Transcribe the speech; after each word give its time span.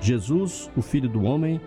Jesus, 0.00 0.70
o 0.76 0.82
Filho 0.82 1.08
do 1.08 1.22
Homem, 1.22 1.60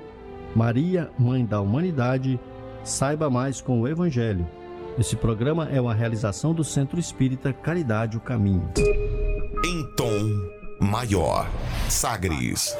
Maria, 0.56 1.10
Mãe 1.18 1.46
da 1.46 1.62
Humanidade, 1.62 2.40
saiba 2.84 3.30
mais 3.30 3.62
com 3.62 3.82
o 3.82 3.88
Evangelho. 3.88 4.48
Esse 4.98 5.16
programa 5.16 5.70
é 5.70 5.80
uma 5.80 5.94
realização 5.94 6.54
do 6.54 6.64
Centro 6.64 7.00
Espírita 7.00 7.54
Caridade 7.54 8.18
o 8.18 8.20
Caminho. 8.20 8.70
Em 9.66 9.96
tom 9.96 10.60
maior, 10.82 11.50
Sagres, 11.90 12.76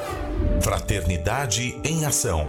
Fraternidade 0.60 1.78
em 1.84 2.04
Ação. 2.04 2.46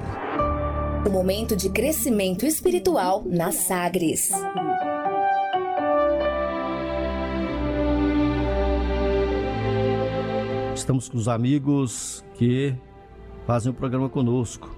O 1.05 1.09
momento 1.09 1.55
de 1.55 1.69
crescimento 1.69 2.45
espiritual 2.45 3.23
na 3.25 3.51
Sagres. 3.51 4.29
Estamos 10.75 11.09
com 11.09 11.17
os 11.17 11.27
amigos 11.27 12.23
que 12.33 12.75
fazem 13.45 13.71
o 13.71 13.75
programa 13.75 14.09
conosco. 14.09 14.69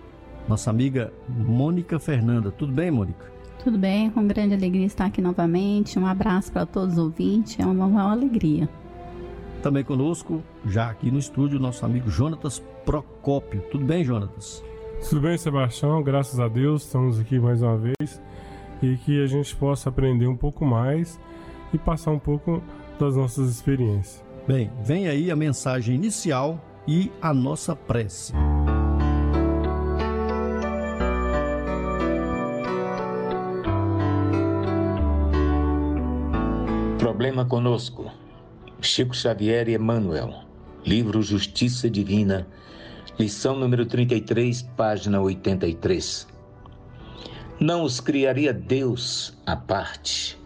Nossa 0.47 0.69
amiga 0.69 1.13
Mônica 1.27 1.99
Fernanda. 1.99 2.51
Tudo 2.51 2.73
bem, 2.73 2.91
Mônica? 2.91 3.31
Tudo 3.63 3.77
bem, 3.77 4.09
com 4.09 4.27
grande 4.27 4.53
alegria 4.53 4.85
estar 4.85 5.05
aqui 5.05 5.21
novamente. 5.21 5.97
Um 5.97 6.05
abraço 6.05 6.51
para 6.51 6.65
todos 6.65 6.93
os 6.93 6.99
ouvintes, 6.99 7.57
é 7.59 7.65
uma, 7.65 7.85
uma 7.85 8.11
alegria. 8.11 8.67
Também 9.61 9.83
conosco, 9.83 10.43
já 10.65 10.89
aqui 10.89 11.09
no 11.09 11.17
estúdio, 11.17 11.59
nosso 11.59 11.85
amigo 11.85 12.09
Jonatas 12.09 12.61
Procópio. 12.85 13.61
Tudo 13.71 13.85
bem, 13.85 14.03
Jonatas? 14.03 14.61
Tudo 15.07 15.21
bem, 15.21 15.37
Sebastião? 15.37 16.03
Graças 16.03 16.39
a 16.39 16.49
Deus, 16.49 16.83
estamos 16.83 17.17
aqui 17.19 17.39
mais 17.39 17.61
uma 17.61 17.77
vez 17.77 18.21
e 18.81 18.97
que 18.97 19.23
a 19.23 19.27
gente 19.27 19.55
possa 19.55 19.87
aprender 19.87 20.27
um 20.27 20.35
pouco 20.35 20.65
mais 20.65 21.17
e 21.73 21.77
passar 21.77 22.11
um 22.11 22.19
pouco 22.19 22.61
das 22.99 23.15
nossas 23.15 23.49
experiências. 23.49 24.21
Bem, 24.45 24.69
vem 24.83 25.07
aí 25.07 25.31
a 25.31 25.35
mensagem 25.35 25.95
inicial 25.95 26.59
e 26.85 27.09
a 27.21 27.33
nossa 27.33 27.73
prece. 27.73 28.33
Problema 37.33 37.49
conosco. 37.49 38.11
Chico 38.79 39.15
Xavier 39.15 39.67
e 39.67 39.73
Emmanuel. 39.73 40.43
Livro 40.85 41.23
Justiça 41.23 41.89
Divina. 41.89 42.45
Lição 43.17 43.57
número 43.57 43.87
33, 43.87 44.61
página 44.77 45.19
83. 45.19 46.27
Não 47.59 47.81
os 47.81 47.99
criaria 47.99 48.53
Deus 48.53 49.35
à 49.47 49.55
parte. 49.55 50.39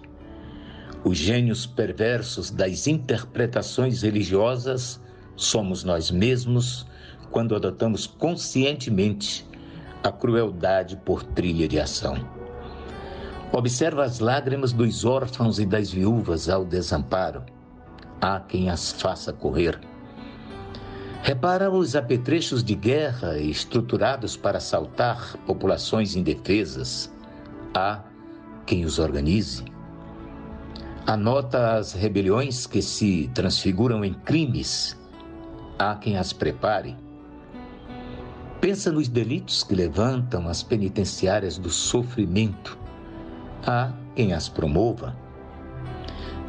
Os 1.03 1.17
gênios 1.17 1.65
perversos 1.65 2.51
das 2.51 2.87
interpretações 2.87 4.01
religiosas 4.01 5.01
somos 5.35 5.83
nós 5.83 6.09
mesmos 6.09 6.87
quando 7.31 7.53
adotamos 7.53 8.07
conscientemente 8.07 9.45
a 10.01 10.09
crueldade 10.09 10.95
por 11.03 11.21
trilha 11.21 11.67
de 11.67 11.81
ação. 11.81 12.36
Observa 13.51 14.03
as 14.03 14.19
lágrimas 14.19 14.73
dos 14.73 15.05
órfãos 15.05 15.59
e 15.59 15.65
das 15.65 15.91
viúvas 15.91 16.49
ao 16.49 16.65
desamparo. 16.65 17.43
Há 18.21 18.39
quem 18.41 18.69
as 18.69 18.91
faça 18.91 19.31
correr. 19.31 19.79
Repara 21.23 21.71
os 21.71 21.95
apetrechos 21.95 22.63
de 22.63 22.75
guerra 22.75 23.37
estruturados 23.37 24.37
para 24.37 24.57
assaltar 24.57 25.35
populações 25.45 26.15
indefesas. 26.15 27.11
Há 27.73 28.01
quem 28.65 28.85
os 28.85 28.99
organize. 28.99 29.65
Anota 31.05 31.75
as 31.77 31.93
rebeliões 31.93 32.67
que 32.67 32.81
se 32.81 33.29
transfiguram 33.33 34.03
em 34.03 34.13
crimes 34.13 34.97
há 35.77 35.95
quem 35.95 36.17
as 36.17 36.33
prepare. 36.33 36.95
Pensa 38.59 38.91
nos 38.91 39.07
delitos 39.07 39.63
que 39.63 39.75
levantam 39.75 40.47
as 40.47 40.63
penitenciárias 40.63 41.57
do 41.57 41.69
sofrimento. 41.69 42.77
Há 43.65 43.91
quem 44.15 44.33
as 44.33 44.47
promova. 44.49 45.15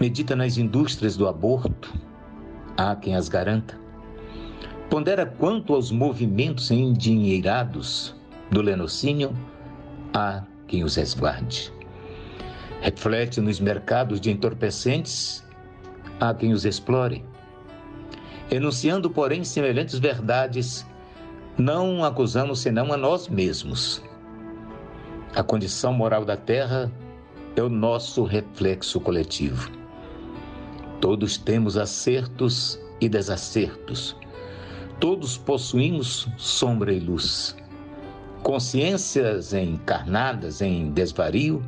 Medita 0.01 0.37
nas 0.37 0.57
indústrias 0.59 1.17
do 1.17 1.27
aborto. 1.27 1.93
Há 2.77 2.95
quem 2.97 3.15
as 3.17 3.29
garanta. 3.29 3.79
Pondera 4.89 5.27
quanto 5.27 5.75
aos 5.75 5.91
movimentos 5.91 6.71
endinheirados 6.71 8.15
do 8.51 8.63
lenocínio. 8.63 9.33
Há 10.15 10.43
quem 10.67 10.85
os 10.85 10.97
resguarde. 10.97 11.73
Reflete 12.81 13.41
nos 13.41 13.61
mercados 13.61 14.21
de 14.21 14.31
entorpecentes. 14.31 15.45
Há 16.21 16.33
quem 16.35 16.53
os 16.53 16.65
explore 16.65 17.25
Enunciando, 18.51 19.11
porém, 19.11 19.45
semelhantes 19.45 19.99
verdades, 19.99 20.87
não 21.59 22.03
acusamos 22.03 22.61
senão 22.61 22.91
a 22.93 22.97
nós 22.97 23.29
mesmos. 23.29 24.03
A 25.35 25.43
condição 25.43 25.93
moral 25.93 26.25
da 26.25 26.37
terra 26.37 26.91
é 27.57 27.63
o 27.63 27.69
nosso 27.69 28.25
reflexo 28.25 29.01
coletivo. 29.01 29.71
Todos 31.01 31.37
temos 31.37 31.77
acertos 31.77 32.79
e 33.01 33.09
desacertos. 33.09 34.17
Todos 34.99 35.37
possuímos 35.37 36.29
sombra 36.37 36.93
e 36.93 36.99
luz. 36.99 37.57
Consciências 38.43 39.53
encarnadas 39.53 40.61
em 40.61 40.91
desvario 40.91 41.63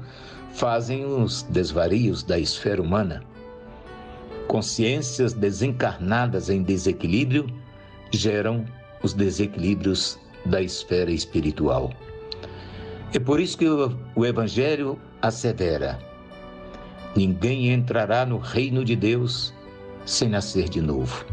fazem 0.52 1.04
os 1.04 1.42
desvarios 1.42 2.22
da 2.22 2.38
esfera 2.38 2.82
humana 2.82 3.22
consciências 4.50 5.32
desencarnadas 5.32 6.50
em 6.50 6.60
desequilíbrio 6.60 7.46
geram 8.10 8.64
os 9.00 9.14
desequilíbrios 9.14 10.18
da 10.44 10.60
esfera 10.60 11.12
espiritual. 11.12 11.92
É 13.12 13.18
por 13.18 13.40
isso 13.40 13.58
que 13.58 13.68
o, 13.68 14.24
Evangelho 14.24 14.96
assevera: 15.20 15.98
ninguém 17.16 17.72
entrará 17.72 18.24
no 18.24 18.38
reino 18.38 18.84
de 18.84 18.94
Deus 18.94 19.52
sem 20.06 20.28
nascer 20.28 20.68
de 20.68 20.80
novo. 20.80 21.24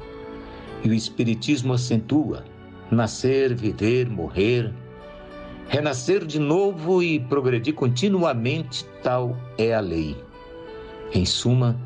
E 0.84 0.90
o 0.90 0.94
Espiritismo 0.94 1.74
acentua: 1.74 2.44
nascer, 2.90 3.54
viver, 3.54 4.10
morrer, 4.10 4.74
renascer 5.70 6.26
de 6.26 6.40
novo 6.40 7.04
e 7.04 7.20
progredir 7.20 7.76
continuamente, 7.76 8.84
tal 9.04 9.38
é 9.58 9.76
a 9.76 9.80
lei. 9.80 10.18
Em 11.14 11.26
suma, 11.26 11.80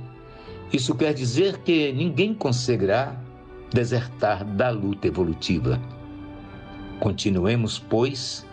isso 0.72 0.96
quer 0.96 1.14
dizer 1.14 1.58
que 1.60 1.92
ninguém 1.92 2.34
conseguirá 2.34 3.14
desertar 3.74 4.46
da 4.46 4.70
luta 4.70 5.08
evolutiva. 5.08 5.78
Continuemos, 7.02 7.78
pois, 7.78 8.46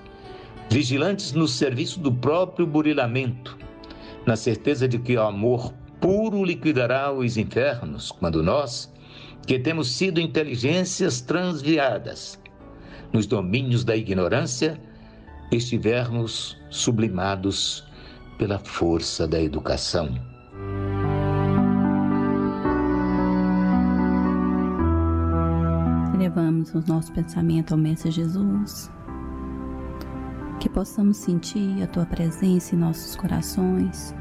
vigilantes 0.70 1.32
no 1.32 1.48
serviço 1.48 2.00
do 2.00 2.12
próprio 2.12 2.66
burilamento, 2.66 3.56
na 4.26 4.36
certeza 4.36 4.86
de 4.86 4.98
que 4.98 5.16
o 5.16 5.22
amor 5.22 5.72
puro 6.00 6.44
liquidará 6.44 7.12
os 7.12 7.36
infernos 7.36 8.12
quando 8.12 8.42
nós, 8.42 8.92
que 9.46 9.58
temos 9.58 9.90
sido 9.90 10.20
inteligências 10.20 11.20
transviadas 11.20 12.38
nos 13.12 13.26
domínios 13.26 13.84
da 13.84 13.96
ignorância, 13.96 14.78
estivermos 15.50 16.58
sublimados 16.68 17.84
pela 18.36 18.58
força 18.58 19.26
da 19.26 19.40
educação. 19.40 20.08
Levamos 26.18 26.74
o 26.74 26.84
nosso 26.86 27.12
pensamento 27.12 27.72
ao 27.72 27.78
Mestre 27.78 28.10
Jesus, 28.10 28.90
que 30.58 30.68
possamos 30.68 31.18
sentir 31.18 31.82
a 31.82 31.86
tua 31.86 32.04
presença 32.04 32.74
em 32.74 32.78
nossos 32.78 33.14
corações, 33.14 34.14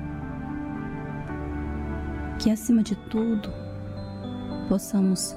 que 2.39 2.51
acima 2.51 2.84
de 2.84 2.95
tudo 2.95 3.50
possamos 4.69 5.36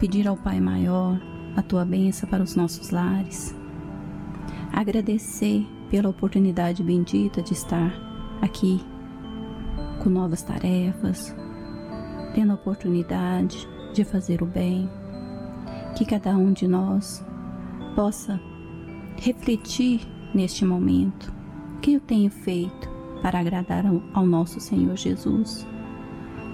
pedir 0.00 0.26
ao 0.26 0.36
Pai 0.36 0.60
Maior 0.60 1.20
a 1.56 1.62
tua 1.62 1.84
bênção 1.84 2.28
para 2.28 2.42
os 2.42 2.56
nossos 2.56 2.90
lares, 2.90 3.54
agradecer 4.72 5.64
pela 5.88 6.08
oportunidade 6.08 6.82
bendita 6.82 7.40
de 7.40 7.52
estar 7.52 7.92
aqui 8.42 8.84
com 10.02 10.10
novas 10.10 10.42
tarefas, 10.42 11.34
tendo 12.34 12.50
a 12.52 12.56
oportunidade 12.56 13.68
de 13.94 14.04
fazer 14.04 14.42
o 14.42 14.46
bem, 14.46 14.90
que 15.96 16.04
cada 16.04 16.36
um 16.36 16.52
de 16.52 16.66
nós 16.66 17.24
possa 17.94 18.38
refletir 19.18 20.06
neste 20.34 20.64
momento 20.64 21.32
o 21.76 21.80
que 21.80 21.94
eu 21.94 22.00
tenho 22.00 22.30
feito 22.30 22.88
para 23.22 23.40
agradar 23.40 23.84
ao 24.12 24.26
nosso 24.26 24.60
Senhor 24.60 24.96
Jesus, 24.96 25.66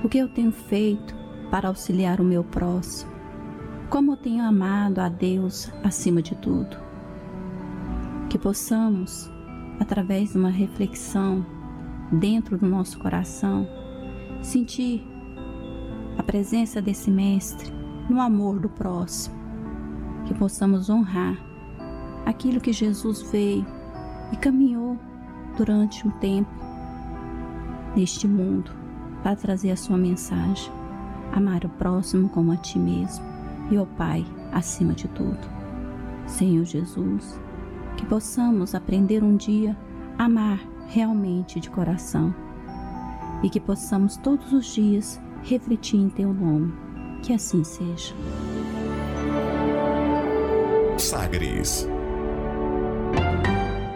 o 0.03 0.09
que 0.09 0.19
eu 0.19 0.29
tenho 0.29 0.53
feito 0.53 1.15
para 1.51 1.69
auxiliar 1.69 2.21
o 2.21 2.25
meu 2.25 2.43
próximo, 2.45 3.13
como 3.91 4.13
eu 4.13 4.17
tenho 4.17 4.43
amado 4.43 5.01
a 5.01 5.09
Deus 5.09 5.71
acima 5.85 6.23
de 6.23 6.35
tudo. 6.37 6.77
Que 8.31 8.39
possamos, 8.39 9.31
através 9.79 10.33
de 10.33 10.39
uma 10.39 10.51
reflexão 10.51 11.45
dentro 12.11 12.57
do 12.57 12.67
nosso 12.67 12.99
coração, 12.99 13.69
sentir 14.41 15.07
a 16.17 16.23
presença 16.23 16.81
desse 16.81 17.11
Mestre 17.11 17.71
no 18.09 18.21
amor 18.21 18.59
do 18.59 18.69
próximo, 18.69 19.37
que 20.27 20.35
possamos 20.35 20.89
honrar 20.89 21.52
aquilo 22.25 22.61
que 22.61 22.73
Jesus 22.73 23.23
veio 23.23 23.67
e 24.33 24.37
caminhou 24.37 24.99
durante 25.57 26.07
um 26.07 26.11
tempo 26.13 26.51
neste 27.95 28.27
mundo 28.27 28.71
para 29.23 29.37
trazer 29.37 29.71
a 29.71 29.77
sua 29.77 29.97
mensagem: 29.97 30.73
amar 31.33 31.65
o 31.65 31.69
próximo 31.69 32.29
como 32.29 32.53
a 32.53 32.57
ti 32.57 32.79
mesmo 32.79 33.25
e 33.71 33.79
o 33.79 33.87
Pai 33.87 34.25
acima 34.53 34.93
de 34.93 35.09
tudo. 35.09 35.51
Senhor 36.27 36.65
Jesus, 36.65 37.39
que 37.97 38.07
possamos 38.07 38.75
aprender 38.75 39.23
um 39.23 39.37
dia 39.37 39.77
a 40.19 40.25
amar 40.25 40.61
realmente 40.89 41.59
de 41.59 41.71
coração 41.71 42.35
e 43.43 43.51
que 43.51 43.61
possamos 43.61 44.17
todos 44.17 44.53
os 44.53 44.67
dias 44.67 45.21
refletir 45.43 45.99
em 45.99 46.09
teu 46.09 46.33
nome. 46.33 46.73
Que 47.23 47.33
assim 47.33 47.63
seja. 47.65 48.15
Sagres. 50.99 51.92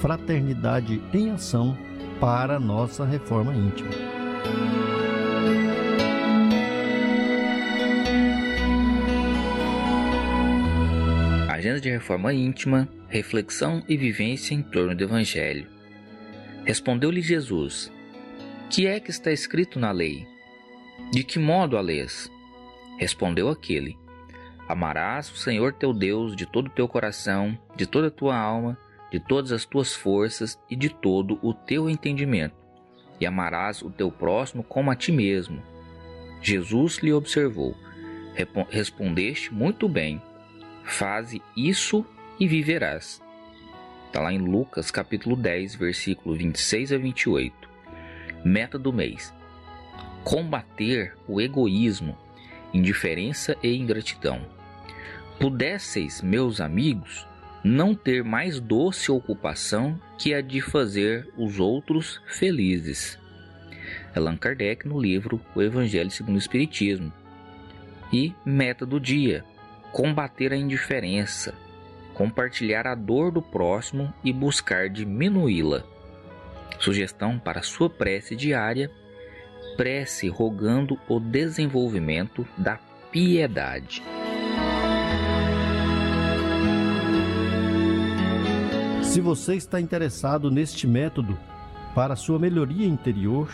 Fraternidade 0.00 1.02
em 1.12 1.30
Ação 1.30 1.76
para 2.20 2.60
nossa 2.60 3.04
reforma 3.04 3.54
íntima. 3.54 3.90
Agenda 11.48 11.80
de 11.80 11.90
Reforma 11.90 12.32
Íntima, 12.32 12.88
Reflexão 13.08 13.82
e 13.88 13.96
Vivência 13.96 14.54
em 14.54 14.62
torno 14.62 14.94
do 14.94 15.02
Evangelho. 15.02 15.66
Respondeu-lhe 16.64 17.20
Jesus: 17.20 17.92
Que 18.70 18.86
é 18.86 19.00
que 19.00 19.10
está 19.10 19.32
escrito 19.32 19.80
na 19.80 19.90
lei? 19.90 20.24
De 21.10 21.24
que 21.24 21.38
modo 21.38 21.76
a 21.76 21.80
lês? 21.80 22.30
Respondeu 22.96 23.48
aquele: 23.48 23.98
Amarás 24.68 25.30
o 25.32 25.36
Senhor 25.36 25.72
teu 25.72 25.92
Deus 25.92 26.36
de 26.36 26.46
todo 26.46 26.68
o 26.68 26.70
teu 26.70 26.86
coração, 26.86 27.58
de 27.74 27.86
toda 27.86 28.06
a 28.06 28.10
tua 28.10 28.36
alma, 28.36 28.78
de 29.10 29.18
todas 29.18 29.52
as 29.52 29.64
tuas 29.64 29.94
forças 29.94 30.58
e 30.68 30.76
de 30.76 30.88
todo 30.88 31.38
o 31.42 31.52
teu 31.52 31.88
entendimento, 31.88 32.54
e 33.20 33.26
amarás 33.26 33.82
o 33.82 33.90
teu 33.90 34.10
próximo 34.10 34.62
como 34.62 34.90
a 34.90 34.96
ti 34.96 35.10
mesmo. 35.10 35.62
Jesus 36.40 36.98
lhe 36.98 37.12
observou: 37.12 37.74
Respondeste 38.68 39.52
muito 39.52 39.88
bem, 39.88 40.22
faze 40.84 41.42
isso 41.56 42.04
e 42.38 42.46
viverás. 42.46 43.22
Está 44.06 44.20
lá 44.20 44.32
em 44.32 44.38
Lucas 44.38 44.90
capítulo 44.90 45.36
10, 45.36 45.74
versículo 45.74 46.34
26 46.34 46.92
a 46.92 46.98
28. 46.98 47.68
Meta 48.44 48.78
do 48.78 48.92
mês: 48.92 49.34
combater 50.24 51.16
o 51.26 51.40
egoísmo 51.40 52.16
indiferença 52.72 53.56
e 53.62 53.74
ingratidão. 53.76 54.40
Pudesseis, 55.38 56.20
meus 56.20 56.60
amigos, 56.60 57.26
não 57.68 57.94
ter 57.94 58.24
mais 58.24 58.58
doce 58.58 59.12
ocupação 59.12 60.00
que 60.16 60.32
a 60.32 60.40
de 60.40 60.60
fazer 60.60 61.28
os 61.36 61.60
outros 61.60 62.20
felizes. 62.26 63.18
Allan 64.16 64.36
Kardec 64.36 64.88
no 64.88 64.98
livro 64.98 65.38
O 65.54 65.60
Evangelho 65.60 66.10
segundo 66.10 66.36
o 66.36 66.38
Espiritismo. 66.38 67.12
E 68.10 68.32
meta 68.44 68.86
do 68.86 68.98
dia: 68.98 69.44
combater 69.92 70.50
a 70.50 70.56
indiferença, 70.56 71.54
compartilhar 72.14 72.86
a 72.86 72.94
dor 72.94 73.30
do 73.30 73.42
próximo 73.42 74.12
e 74.24 74.32
buscar 74.32 74.88
diminuí-la. 74.88 75.84
Sugestão 76.78 77.38
para 77.38 77.62
sua 77.62 77.90
prece 77.90 78.34
diária 78.34 78.90
prece 79.76 80.28
rogando 80.28 80.98
o 81.06 81.20
desenvolvimento 81.20 82.48
da 82.56 82.78
piedade. 83.12 84.02
Se 89.08 89.22
você 89.22 89.54
está 89.54 89.80
interessado 89.80 90.50
neste 90.50 90.86
método 90.86 91.36
para 91.94 92.14
sua 92.14 92.38
melhoria 92.38 92.86
interior, 92.86 93.48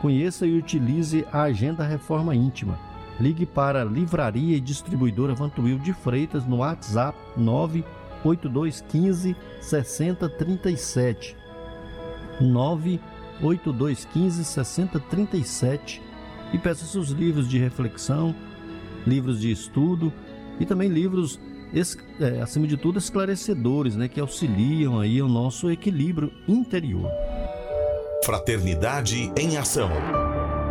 conheça 0.00 0.46
e 0.46 0.56
utilize 0.56 1.26
a 1.32 1.42
Agenda 1.42 1.84
Reforma 1.84 2.32
Íntima. 2.32 2.78
Ligue 3.18 3.44
para 3.44 3.82
a 3.82 3.84
Livraria 3.84 4.56
e 4.56 4.60
Distribuidora 4.60 5.34
Vantuil 5.34 5.80
de 5.80 5.92
Freitas 5.92 6.46
no 6.46 6.58
WhatsApp 6.58 7.18
98215 7.36 9.34
6037. 9.60 11.36
9 12.40 13.00
8215 13.42 14.44
6037 14.44 16.02
e 16.52 16.58
peça 16.58 16.86
seus 16.86 17.08
livros 17.08 17.48
de 17.48 17.58
reflexão, 17.58 18.32
livros 19.04 19.40
de 19.40 19.50
estudo 19.50 20.12
e 20.60 20.64
também 20.64 20.88
livros, 20.88 21.40
é, 22.20 22.40
acima 22.40 22.66
de 22.66 22.76
tudo, 22.76 22.98
esclarecedores, 22.98 23.96
né, 23.96 24.08
que 24.08 24.20
auxiliam 24.20 25.00
aí 25.00 25.22
o 25.22 25.28
nosso 25.28 25.70
equilíbrio 25.70 26.32
interior. 26.48 27.10
Fraternidade 28.24 29.32
em 29.36 29.56
ação. 29.56 29.90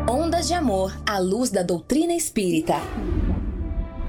Ondas 0.10 0.48
de 0.48 0.54
amor 0.54 0.96
à 1.06 1.20
luz 1.20 1.50
da 1.50 1.64
doutrina 1.64 2.14
espírita. 2.14 2.76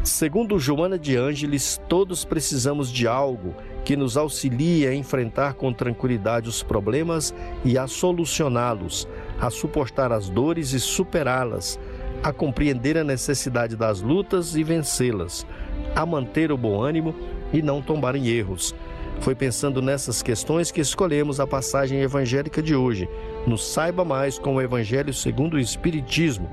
Segundo 0.02 0.59
Joana 0.59 0.99
de 0.99 1.16
Ângeles, 1.16 1.80
todos 1.88 2.25
precisamos 2.25 2.90
de 2.90 3.06
algo 3.06 3.54
que 3.85 3.97
nos 3.97 4.16
auxilie 4.16 4.87
a 4.87 4.94
enfrentar 4.94 5.54
com 5.54 5.73
tranquilidade 5.73 6.49
os 6.49 6.62
problemas 6.62 7.35
e 7.64 7.76
a 7.76 7.87
solucioná-los, 7.87 9.06
a 9.38 9.50
suportar 9.50 10.11
as 10.11 10.28
dores 10.28 10.73
e 10.73 10.80
superá-las, 10.80 11.78
a 12.22 12.32
compreender 12.32 12.98
a 12.98 13.04
necessidade 13.04 13.76
das 13.76 14.00
lutas 14.00 14.54
e 14.54 14.62
vencê-las, 14.62 15.46
a 15.94 16.04
manter 16.04 16.52
o 16.52 16.56
bom 16.56 16.82
ânimo 16.82 17.14
e 17.52 17.62
não 17.62 17.80
tombar 17.80 18.14
em 18.14 18.28
erros. 18.28 18.74
Foi 19.20 19.34
pensando 19.34 19.82
nessas 19.82 20.22
questões 20.22 20.70
que 20.70 20.80
escolhemos 20.80 21.40
a 21.40 21.46
passagem 21.46 22.00
evangélica 22.00 22.62
de 22.62 22.74
hoje, 22.74 23.08
no 23.46 23.58
Saiba 23.58 24.04
Mais 24.04 24.38
com 24.38 24.56
o 24.56 24.62
Evangelho 24.62 25.12
segundo 25.12 25.54
o 25.54 25.58
Espiritismo, 25.58 26.50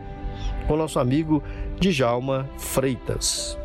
com 0.67 0.75
nosso 0.75 1.00
amigo 1.00 1.41
Djalma 1.79 2.50
Freitas. 2.57 3.57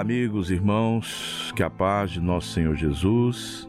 Amigos, 0.00 0.50
irmãos, 0.50 1.52
que 1.54 1.62
a 1.62 1.68
paz 1.68 2.12
de 2.12 2.20
nosso 2.20 2.54
Senhor 2.54 2.74
Jesus 2.74 3.68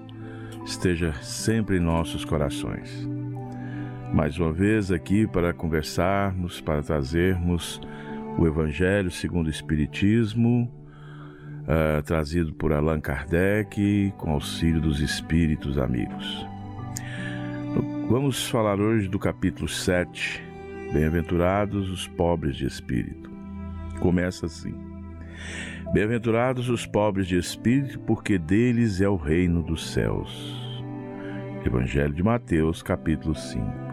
esteja 0.65 1.11
sempre 1.21 1.75
em 1.75 1.81
nossos 1.81 2.23
corações. 2.23 3.05
mais 4.13 4.39
uma 4.39 4.53
vez 4.53 4.93
aqui 4.93 5.27
para 5.27 5.53
conversarmos, 5.53 6.61
para 6.61 6.81
trazermos 6.81 7.81
o 8.37 8.47
Evangelho 8.47 9.11
segundo 9.11 9.47
o 9.47 9.49
Espiritismo, 9.49 10.71
uh, 11.63 12.01
trazido 12.03 12.53
por 12.53 12.71
Allan 12.71 13.01
Kardec, 13.01 14.13
com 14.17 14.31
auxílio 14.31 14.79
dos 14.79 15.01
Espíritos 15.01 15.77
amigos. 15.77 16.47
Vamos 18.09 18.47
falar 18.49 18.79
hoje 18.79 19.09
do 19.09 19.19
capítulo 19.19 19.67
7, 19.67 20.41
Bem-aventurados 20.93 21.89
os 21.89 22.07
pobres 22.07 22.55
de 22.55 22.65
espírito. 22.65 23.29
Começa 23.99 24.45
assim: 24.45 24.73
Bem-aventurados 25.93 26.69
os 26.69 26.85
pobres 26.85 27.27
de 27.27 27.37
espírito, 27.37 27.99
porque 28.01 28.37
deles 28.37 29.01
é 29.01 29.09
o 29.09 29.15
reino 29.15 29.61
dos 29.61 29.91
céus. 29.91 30.57
Evangelho 31.65 32.13
de 32.13 32.23
Mateus, 32.23 32.81
capítulo 32.81 33.35
5 33.35 33.91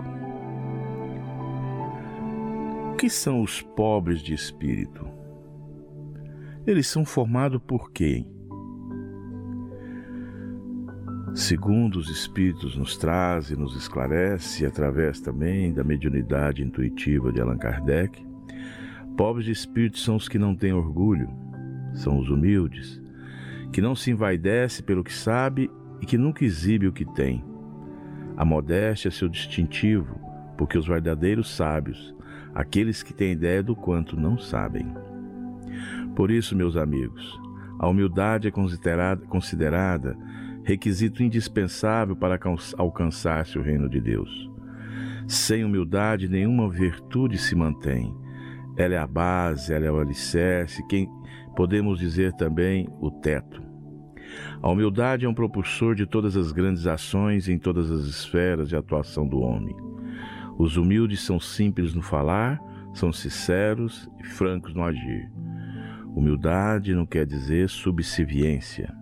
que 2.99 3.09
são 3.09 3.43
os 3.43 3.63
pobres 3.63 4.21
de 4.21 4.35
espírito? 4.35 5.09
Eles 6.67 6.89
são 6.89 7.05
formados 7.05 7.63
por 7.65 7.93
quem? 7.93 8.29
Segundo 11.33 11.97
os 11.97 12.11
Espíritos 12.11 12.77
nos 12.77 12.97
traz 12.97 13.51
e 13.51 13.57
nos 13.57 13.77
esclarece, 13.77 14.67
através 14.67 15.21
também 15.21 15.73
da 15.73 15.85
mediunidade 15.85 16.65
intuitiva 16.65 17.33
de 17.33 17.41
Allan 17.41 17.57
Kardec, 17.57 18.27
pobres 19.17 19.45
de 19.45 19.53
espírito 19.53 19.99
são 19.99 20.17
os 20.17 20.29
que 20.29 20.39
não 20.39 20.57
têm 20.57 20.73
orgulho, 20.73 21.31
são 21.99 22.19
os 22.19 22.31
humildes, 22.31 23.01
que 23.73 23.81
não 23.81 23.95
se 23.95 24.11
envaidece 24.11 24.83
pelo 24.83 25.05
que 25.05 25.13
sabe 25.13 25.71
e 26.01 26.07
que 26.07 26.17
nunca 26.17 26.45
exibe 26.45 26.87
o 26.87 26.93
que 26.93 27.05
tem. 27.05 27.45
A 28.37 28.45
modéstia 28.45 29.09
é 29.09 29.11
seu 29.11 29.29
distintivo, 29.29 30.19
porque 30.57 30.79
os 30.79 30.87
verdadeiros 30.87 31.55
sábios 31.55 32.17
aqueles 32.55 33.05
que 33.05 33.15
têm 33.15 33.33
ideia 33.33 33.63
do 33.63 33.77
quanto 33.77 34.19
não 34.19 34.37
sabem. 34.37 34.93
Por 36.17 36.31
isso, 36.31 36.57
meus 36.57 36.77
amigos, 36.77 37.39
a 37.79 37.87
humildade 37.87 38.49
é 38.49 38.51
considerada, 38.51 39.25
considerada 39.27 40.17
requisito 40.65 41.23
indispensável 41.23 42.17
para 42.17 42.39
alcançar-se 42.77 43.59
o 43.59 43.63
reino 43.63 43.89
de 43.89 44.01
Deus. 44.01 44.51
Sem 45.27 45.65
humildade, 45.65 46.29
nenhuma 46.29 46.69
virtude 46.69 47.39
se 47.39 47.55
mantém. 47.55 48.15
Ela 48.77 48.95
é 48.95 48.99
a 48.99 49.07
base, 49.07 49.73
ela 49.73 49.87
é 49.87 49.91
o 49.91 50.01
alicerce, 50.01 50.87
quem 50.89 51.09
podemos 51.59 51.99
dizer 51.99 52.33
também 52.35 52.89
o 53.01 53.11
teto. 53.11 53.61
A 54.63 54.71
humildade 54.71 55.27
é 55.27 55.29
um 55.29 55.35
propulsor 55.35 55.97
de 55.97 56.07
todas 56.07 56.37
as 56.37 56.53
grandes 56.53 56.87
ações 56.87 57.49
em 57.49 57.59
todas 57.59 57.91
as 57.91 58.05
esferas 58.05 58.69
de 58.69 58.77
atuação 58.77 59.27
do 59.27 59.41
homem. 59.41 59.75
Os 60.57 60.77
humildes 60.77 61.21
são 61.21 61.41
simples 61.41 61.95
no 61.95 62.01
falar, 62.01 62.61
são 62.95 63.13
sinceros 63.13 64.09
e 64.21 64.25
francos 64.25 64.73
no 64.73 64.85
agir. 64.85 65.29
Humildade 66.15 66.95
não 66.95 67.05
quer 67.05 67.27
dizer 67.27 67.69
subserviência. 67.69 68.95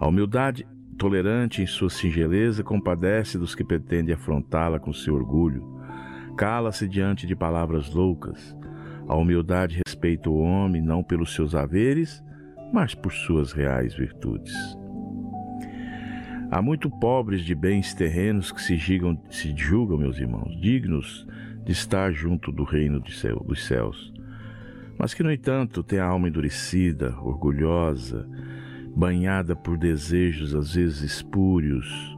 A 0.00 0.08
humildade 0.08 0.66
tolerante 0.98 1.62
em 1.62 1.66
sua 1.66 1.90
singeleza 1.90 2.64
compadece 2.64 3.38
dos 3.38 3.54
que 3.54 3.62
pretendem 3.62 4.16
afrontá-la 4.16 4.80
com 4.80 4.92
seu 4.92 5.14
orgulho. 5.14 5.64
Cala-se 6.36 6.88
diante 6.88 7.24
de 7.24 7.36
palavras 7.36 7.94
loucas. 7.94 8.56
A 9.06 9.14
humildade 9.14 9.85
respeita 9.96 10.28
o 10.28 10.38
homem 10.38 10.82
não 10.82 11.02
pelos 11.02 11.34
seus 11.34 11.54
haveres, 11.54 12.22
mas 12.70 12.94
por 12.94 13.12
suas 13.12 13.52
reais 13.52 13.94
virtudes. 13.94 14.54
Há 16.50 16.60
muito 16.60 16.90
pobres 16.90 17.42
de 17.42 17.54
bens 17.54 17.94
terrenos 17.94 18.52
que 18.52 18.60
se, 18.60 18.76
julgam, 18.76 19.18
se 19.30 19.56
julgam, 19.56 19.96
meus 19.96 20.18
irmãos, 20.18 20.54
dignos 20.60 21.26
de 21.64 21.72
estar 21.72 22.12
junto 22.12 22.52
do 22.52 22.62
reino 22.62 23.00
dos 23.00 23.66
céus, 23.66 24.12
mas 24.98 25.14
que, 25.14 25.22
no 25.22 25.32
entanto, 25.32 25.82
têm 25.82 25.98
a 25.98 26.04
alma 26.04 26.28
endurecida, 26.28 27.18
orgulhosa, 27.20 28.28
banhada 28.94 29.56
por 29.56 29.76
desejos 29.78 30.54
às 30.54 30.74
vezes 30.74 31.02
espúrios, 31.02 32.16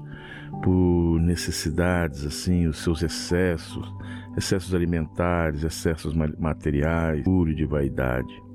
por 0.62 1.20
necessidades, 1.20 2.26
assim, 2.26 2.66
os 2.66 2.78
seus 2.78 3.02
excessos, 3.02 3.88
excessos 4.38 4.74
alimentares, 4.74 5.64
excessos 5.64 6.14
materiais, 6.14 7.22
puro 7.22 7.54
de 7.54 7.66
vaidade 7.66 8.48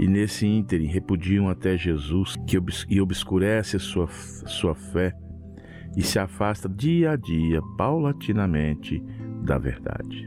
e 0.00 0.08
nesse 0.08 0.46
ínterim 0.46 0.86
repudiam 0.86 1.50
até 1.50 1.76
Jesus 1.76 2.34
que 2.46 2.56
obs 2.56 2.86
e 2.88 3.02
obscurece 3.02 3.78
sua, 3.78 4.08
sua 4.08 4.74
fé 4.74 5.14
e 5.94 6.02
se 6.02 6.18
afasta 6.18 6.66
dia 6.66 7.10
a 7.10 7.16
dia, 7.16 7.60
paulatinamente, 7.76 9.02
da 9.44 9.58
verdade. 9.58 10.26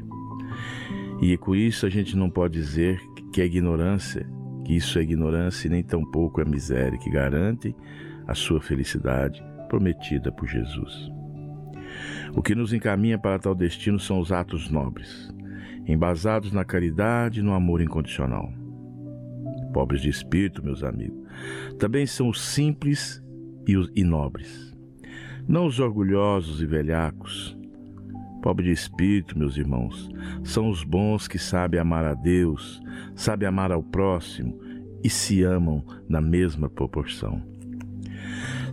E 1.20 1.36
com 1.38 1.56
isso 1.56 1.88
a 1.88 1.90
gente 1.90 2.16
não 2.16 2.30
pode 2.30 2.54
dizer 2.54 3.00
que 3.34 3.42
é 3.42 3.46
ignorância, 3.46 4.30
que 4.64 4.76
isso 4.76 5.00
é 5.00 5.02
ignorância 5.02 5.68
e 5.68 5.72
nem 5.72 5.82
tampouco 5.82 6.40
é 6.40 6.46
miséria 6.46 7.00
que 7.00 7.10
garante 7.10 7.76
a 8.28 8.36
sua 8.36 8.62
felicidade 8.62 9.44
prometida 9.70 10.32
por 10.32 10.48
Jesus. 10.48 11.12
O 12.36 12.42
que 12.42 12.56
nos 12.56 12.74
encaminha 12.74 13.18
para 13.18 13.40
tal 13.40 13.56
destino 13.56 14.00
são 14.00 14.20
os 14.20 14.32
atos 14.32 14.70
nobres, 14.70 15.34
embasados 15.88 16.52
na 16.52 16.64
caridade 16.64 17.40
e 17.40 17.44
no 17.44 17.54
amor 17.54 17.82
incondicional 17.82 18.52
pobres 19.74 20.02
de 20.02 20.10
espírito, 20.10 20.64
meus 20.64 20.84
amigos, 20.84 21.20
também 21.80 22.06
são 22.06 22.30
os 22.30 22.40
simples 22.40 23.22
e 23.68 23.76
os 23.76 23.90
nobres, 23.96 24.74
não 25.48 25.66
os 25.66 25.80
orgulhosos 25.80 26.62
e 26.62 26.66
velhacos. 26.66 27.58
Pobre 28.42 28.66
de 28.66 28.72
espírito, 28.72 29.38
meus 29.40 29.58
irmãos, 29.58 30.10
são 30.44 30.70
os 30.70 30.84
bons 30.84 31.28
que 31.28 31.40
sabem 31.40 31.80
amar 31.80 32.06
a 32.06 32.14
Deus, 32.14 32.82
sabem 33.16 33.48
amar 33.48 33.72
ao 33.72 33.82
próximo 33.82 34.60
e 35.02 35.10
se 35.10 35.44
amam 35.44 35.84
na 36.08 36.22
mesma 36.22 36.70
proporção. 36.70 37.53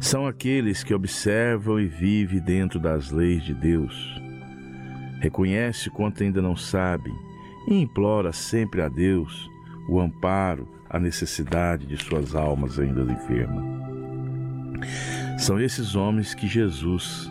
São 0.01 0.27
aqueles 0.27 0.83
que 0.83 0.95
observam 0.95 1.79
e 1.79 1.87
vivem 1.87 2.41
dentro 2.41 2.81
das 2.81 3.11
leis 3.11 3.45
de 3.45 3.53
Deus. 3.53 4.21
Reconhece 5.21 5.91
quanto 5.91 6.23
ainda 6.23 6.41
não 6.41 6.57
sabem 6.57 7.15
e 7.69 7.83
implora 7.83 8.33
sempre 8.33 8.81
a 8.81 8.89
Deus 8.89 9.51
o 9.87 10.01
amparo, 10.01 10.67
a 10.89 10.99
necessidade 10.99 11.87
de 11.87 11.99
suas 11.99 12.35
almas 12.35 12.79
ainda 12.79 13.03
enfermas. 13.13 13.63
São 15.39 15.61
esses 15.61 15.95
homens 15.95 16.35
que 16.35 16.49
Jesus 16.49 17.31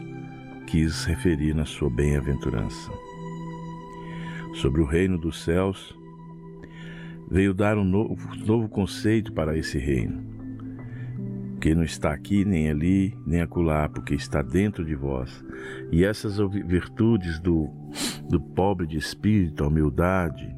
quis 0.67 1.05
referir 1.05 1.55
na 1.55 1.65
sua 1.65 1.89
bem-aventurança. 1.89 2.91
Sobre 4.53 4.81
o 4.81 4.85
reino 4.85 5.17
dos 5.17 5.43
céus, 5.43 5.97
veio 7.29 7.53
dar 7.53 7.77
um 7.77 7.83
novo, 7.83 8.35
novo 8.45 8.69
conceito 8.69 9.33
para 9.33 9.57
esse 9.57 9.79
reino, 9.79 10.23
que 11.59 11.75
não 11.75 11.83
está 11.83 12.13
aqui, 12.13 12.45
nem 12.45 12.69
ali, 12.69 13.15
nem 13.25 13.41
acolá, 13.41 13.89
porque 13.89 14.15
está 14.15 14.41
dentro 14.41 14.85
de 14.85 14.95
vós. 14.95 15.43
E 15.91 16.05
essas 16.05 16.37
virtudes 16.65 17.39
do, 17.39 17.69
do 18.29 18.39
pobre 18.39 18.87
de 18.87 18.97
espírito, 18.97 19.63
a 19.63 19.67
humildade, 19.67 20.55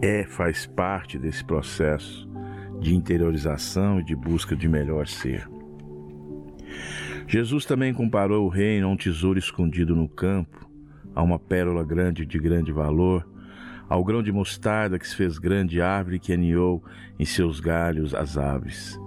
é, 0.00 0.24
faz 0.24 0.66
parte 0.66 1.18
desse 1.18 1.44
processo 1.44 2.28
de 2.80 2.94
interiorização 2.94 4.00
e 4.00 4.04
de 4.04 4.14
busca 4.14 4.54
de 4.54 4.68
melhor 4.68 5.06
ser. 5.06 5.48
Jesus 7.26 7.64
também 7.64 7.92
comparou 7.94 8.44
o 8.44 8.50
reino 8.50 8.86
a 8.86 8.90
um 8.90 8.96
tesouro 8.96 9.38
escondido 9.38 9.96
no 9.96 10.08
campo, 10.08 10.68
a 11.14 11.22
uma 11.22 11.38
pérola 11.38 11.82
grande 11.82 12.26
de 12.26 12.38
grande 12.38 12.70
valor, 12.70 13.26
ao 13.88 14.04
grão 14.04 14.22
de 14.22 14.32
mostarda 14.32 14.98
que 14.98 15.08
se 15.08 15.16
fez 15.16 15.38
grande 15.38 15.80
árvore 15.80 16.18
que 16.18 16.32
aniou 16.32 16.82
em 17.18 17.24
seus 17.24 17.60
galhos 17.60 18.14
as 18.14 18.36
aves. 18.36 18.98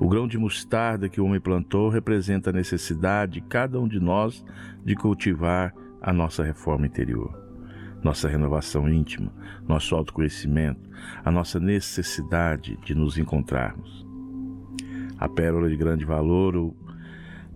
O 0.00 0.08
grão 0.08 0.26
de 0.26 0.38
mostarda 0.38 1.08
que 1.08 1.20
o 1.20 1.24
homem 1.24 1.40
plantou 1.40 1.88
representa 1.88 2.50
a 2.50 2.52
necessidade 2.52 3.34
de 3.34 3.40
cada 3.42 3.80
um 3.80 3.88
de 3.88 4.00
nós 4.00 4.44
de 4.84 4.94
cultivar 4.94 5.74
a 6.00 6.12
nossa 6.12 6.42
reforma 6.42 6.86
interior 6.86 7.44
nossa 8.04 8.28
renovação 8.28 8.86
íntima, 8.86 9.32
nosso 9.66 9.94
autoconhecimento, 9.94 10.90
a 11.24 11.30
nossa 11.30 11.58
necessidade 11.58 12.78
de 12.84 12.94
nos 12.94 13.16
encontrarmos. 13.16 14.06
A 15.18 15.26
pérola 15.26 15.70
de 15.70 15.76
grande 15.76 16.04
valor 16.04 16.54
ou, 16.54 16.76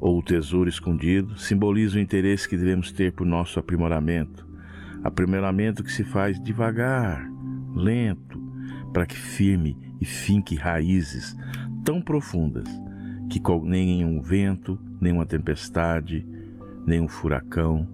ou 0.01 0.19
o 0.19 0.23
tesouro 0.23 0.71
escondido 0.71 1.39
simboliza 1.39 1.99
o 1.99 2.01
interesse 2.01 2.49
que 2.49 2.57
devemos 2.57 2.91
ter 2.91 3.13
por 3.13 3.27
nosso 3.27 3.61
aprimoramento, 3.61 4.49
aprimoramento 5.05 5.85
que 5.85 5.93
se 5.93 6.03
faz 6.03 6.41
devagar, 6.43 7.31
lento, 7.75 8.43
para 8.91 9.05
que 9.05 9.17
firme 9.17 9.77
e 10.01 10.07
finque 10.07 10.55
raízes 10.55 11.37
tão 11.85 12.01
profundas 12.01 12.69
que 13.29 13.41
nem 13.65 14.05
um 14.05 14.21
vento, 14.21 14.79
nem 15.01 15.13
uma 15.13 15.27
tempestade, 15.27 16.27
nem 16.87 17.01
um 17.01 17.09
furacão 17.09 17.87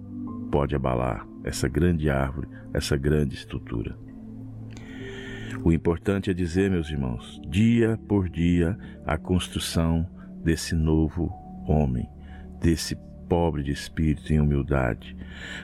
pode 0.51 0.75
abalar 0.75 1.27
essa 1.43 1.67
grande 1.67 2.09
árvore, 2.09 2.47
essa 2.73 2.95
grande 2.95 3.35
estrutura. 3.35 3.97
O 5.63 5.71
importante 5.71 6.29
é 6.29 6.33
dizer, 6.33 6.69
meus 6.69 6.89
irmãos, 6.89 7.41
dia 7.47 7.99
por 8.07 8.29
dia, 8.29 8.77
a 9.05 9.17
construção 9.17 10.07
desse 10.43 10.75
novo 10.75 11.33
homem, 11.67 12.07
desse 12.61 12.95
pobre 13.27 13.63
de 13.63 13.71
espírito 13.71 14.31
e 14.31 14.39
humildade, 14.39 15.15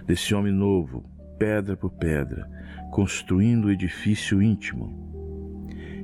desse 0.06 0.34
homem 0.34 0.52
novo, 0.52 1.04
pedra 1.38 1.78
por 1.78 1.92
pedra, 1.92 2.50
construindo 2.92 3.66
o 3.66 3.72
edifício 3.72 4.42
íntimo. 4.42 4.92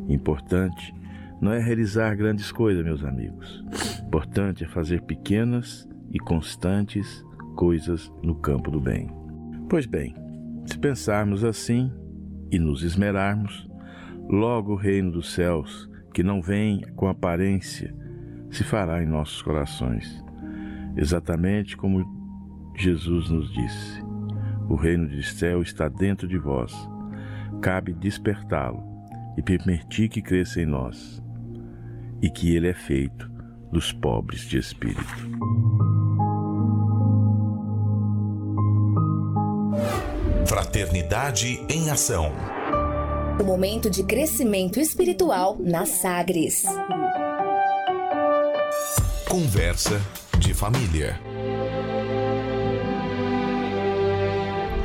Importante 0.07 0.93
não 1.41 1.51
é 1.51 1.59
realizar 1.59 2.15
grandes 2.15 2.51
coisas, 2.51 2.83
meus 2.83 3.03
amigos. 3.03 3.63
Importante 4.05 4.63
é 4.63 4.67
fazer 4.67 5.01
pequenas 5.01 5.87
e 6.11 6.19
constantes 6.19 7.23
coisas 7.55 8.11
no 8.23 8.35
campo 8.35 8.71
do 8.71 8.79
bem. 8.79 9.09
Pois 9.69 9.85
bem, 9.85 10.15
se 10.65 10.77
pensarmos 10.77 11.43
assim 11.43 11.91
e 12.51 12.57
nos 12.57 12.83
esmerarmos, 12.83 13.67
logo 14.29 14.73
o 14.73 14.77
reino 14.77 15.11
dos 15.11 15.33
céus, 15.33 15.89
que 16.13 16.23
não 16.23 16.41
vem 16.41 16.81
com 16.95 17.07
aparência, 17.07 17.95
se 18.49 18.63
fará 18.63 19.03
em 19.03 19.05
nossos 19.05 19.41
corações, 19.41 20.23
exatamente 20.95 21.75
como 21.75 22.05
Jesus 22.75 23.29
nos 23.29 23.51
disse. 23.53 24.01
O 24.69 24.75
reino 24.75 25.07
do 25.07 25.23
céu 25.23 25.61
está 25.61 25.87
dentro 25.87 26.27
de 26.27 26.37
vós. 26.37 26.73
Cabe 27.61 27.93
despertá-lo 27.93 28.83
e 29.37 29.41
permitir 29.41 30.09
que 30.09 30.21
cresça 30.21 30.61
em 30.61 30.65
nós, 30.65 31.23
e 32.21 32.29
que 32.29 32.55
ele 32.55 32.69
é 32.69 32.73
feito 32.73 33.29
dos 33.71 33.91
pobres 33.91 34.41
de 34.41 34.57
espírito. 34.57 35.03
Fraternidade 40.45 41.59
em 41.69 41.89
Ação. 41.89 42.31
O 43.39 43.43
momento 43.43 43.89
de 43.89 44.03
crescimento 44.03 44.79
espiritual 44.79 45.57
na 45.59 45.85
Sagres. 45.85 46.63
Conversa 49.29 50.01
de 50.39 50.53
família. 50.53 51.19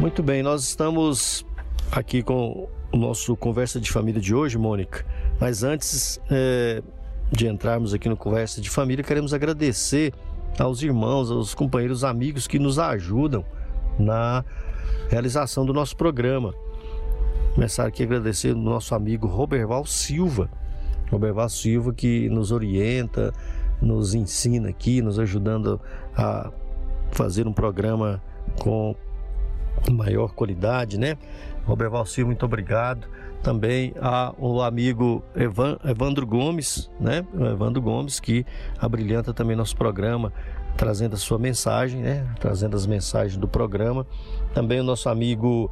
Muito 0.01 0.23
bem, 0.23 0.43
nós 0.43 0.65
estamos 0.65 1.47
aqui 1.91 2.23
com 2.23 2.69
o 2.93 2.97
nosso 2.97 3.37
Conversa 3.37 3.81
de 3.81 3.91
Família 3.91 4.21
de 4.21 4.35
hoje, 4.35 4.59
Mônica. 4.59 5.07
Mas 5.41 5.62
antes 5.62 6.21
é, 6.31 6.83
de 7.33 7.47
entrarmos 7.47 7.95
aqui 7.95 8.09
no 8.09 8.17
Conversa 8.17 8.61
de 8.61 8.69
Família, 8.69 9.03
queremos 9.03 9.33
agradecer 9.33 10.12
aos 10.59 10.83
irmãos, 10.83 11.31
aos 11.31 11.55
companheiros, 11.55 12.05
amigos 12.05 12.47
que 12.47 12.59
nos 12.59 12.79
ajudam 12.79 13.43
na 13.99 14.45
realização 15.09 15.65
do 15.65 15.73
nosso 15.73 15.97
programa. 15.97 16.55
Começar 17.55 17.87
aqui 17.87 18.03
a 18.03 18.07
agradecer 18.07 18.55
o 18.55 18.59
nosso 18.59 18.95
amigo 18.95 19.27
Roberval 19.27 19.87
Silva. 19.87 20.51
Roberval 21.11 21.49
Silva 21.49 21.93
que 21.95 22.29
nos 22.29 22.53
orienta, 22.53 23.33
nos 23.81 24.15
ensina 24.15 24.69
aqui, 24.69 25.01
nos 25.01 25.19
ajudando 25.19 25.81
a 26.15 26.51
fazer 27.12 27.47
um 27.47 27.53
programa 27.53 28.23
com 28.61 28.95
maior 29.91 30.35
qualidade, 30.35 30.99
né? 30.99 31.17
Roberval 31.65 32.05
Silva, 32.05 32.29
muito 32.29 32.45
obrigado. 32.45 33.07
Também 33.42 33.92
ao 34.00 34.62
amigo 34.62 35.22
Evan, 35.34 35.76
Evandro 35.84 36.26
Gomes, 36.26 36.90
né? 37.00 37.26
O 37.34 37.44
Evandro 37.44 37.82
Gomes, 37.82 38.20
que 38.20 38.46
abrilhanta 38.78 39.34
também 39.34 39.56
nosso 39.56 39.76
programa, 39.76 40.32
trazendo 40.76 41.14
a 41.14 41.18
sua 41.18 41.38
mensagem, 41.38 42.00
né? 42.00 42.26
Trazendo 42.38 42.76
as 42.76 42.87
mensagens 42.87 43.37
do 43.37 43.49
programa. 43.49 44.06
Também 44.54 44.80
o 44.80 44.84
nosso 44.84 45.08
amigo 45.08 45.70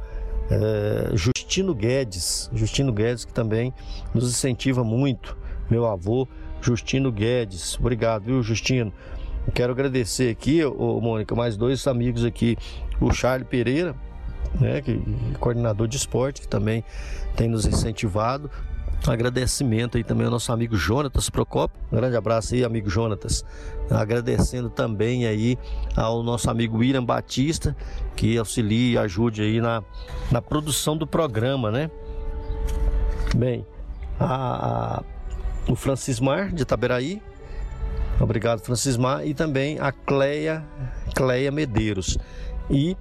é, 0.49 1.11
Justino 1.13 1.73
Guedes, 1.73 2.49
Justino 2.53 2.91
Guedes 2.91 3.23
que 3.23 3.33
também 3.33 3.73
nos 4.13 4.29
incentiva 4.29 4.83
muito, 4.83 5.37
meu 5.69 5.85
avô 5.85 6.27
Justino 6.61 7.11
Guedes. 7.11 7.77
Obrigado, 7.79 8.25
viu, 8.25 8.43
Justino? 8.43 8.91
Quero 9.53 9.71
agradecer 9.71 10.29
aqui, 10.29 10.63
ô, 10.63 11.01
Mônica, 11.01 11.33
mais 11.33 11.57
dois 11.57 11.87
amigos 11.87 12.23
aqui, 12.23 12.57
o 12.99 13.11
Charles 13.11 13.47
Pereira, 13.47 13.95
né, 14.59 14.81
que, 14.81 15.01
coordenador 15.39 15.87
de 15.87 15.97
esporte, 15.97 16.41
que 16.41 16.47
também 16.47 16.83
tem 17.35 17.47
nos 17.47 17.65
incentivado. 17.65 18.49
Agradecimento 19.07 19.97
aí 19.97 20.03
também 20.03 20.25
ao 20.25 20.31
nosso 20.31 20.51
amigo 20.51 20.75
Jonatas 20.75 21.27
Procopio. 21.29 21.75
Um 21.91 21.95
grande 21.95 22.15
abraço 22.15 22.53
aí, 22.53 22.63
amigo 22.63 22.87
Jonatas. 22.87 23.43
Agradecendo 23.89 24.69
também 24.69 25.25
aí 25.25 25.57
ao 25.95 26.21
nosso 26.21 26.51
amigo 26.51 26.77
William 26.77 27.03
Batista, 27.03 27.75
que 28.15 28.37
auxilia 28.37 28.93
e 28.93 28.97
ajude 29.03 29.41
aí 29.41 29.59
na, 29.59 29.83
na 30.31 30.39
produção 30.39 30.95
do 30.95 31.07
programa, 31.07 31.71
né? 31.71 31.89
Bem, 33.35 33.65
a, 34.19 34.99
a, 34.99 35.03
o 35.67 35.75
Francismar 35.75 36.53
de 36.53 36.61
Itaberaí. 36.61 37.21
Obrigado, 38.19 38.59
Francismar. 38.59 39.25
E 39.25 39.33
também 39.33 39.79
a 39.79 39.91
Cleia, 39.91 40.63
Cleia 41.15 41.51
Medeiros. 41.51 42.19
E 42.69 42.95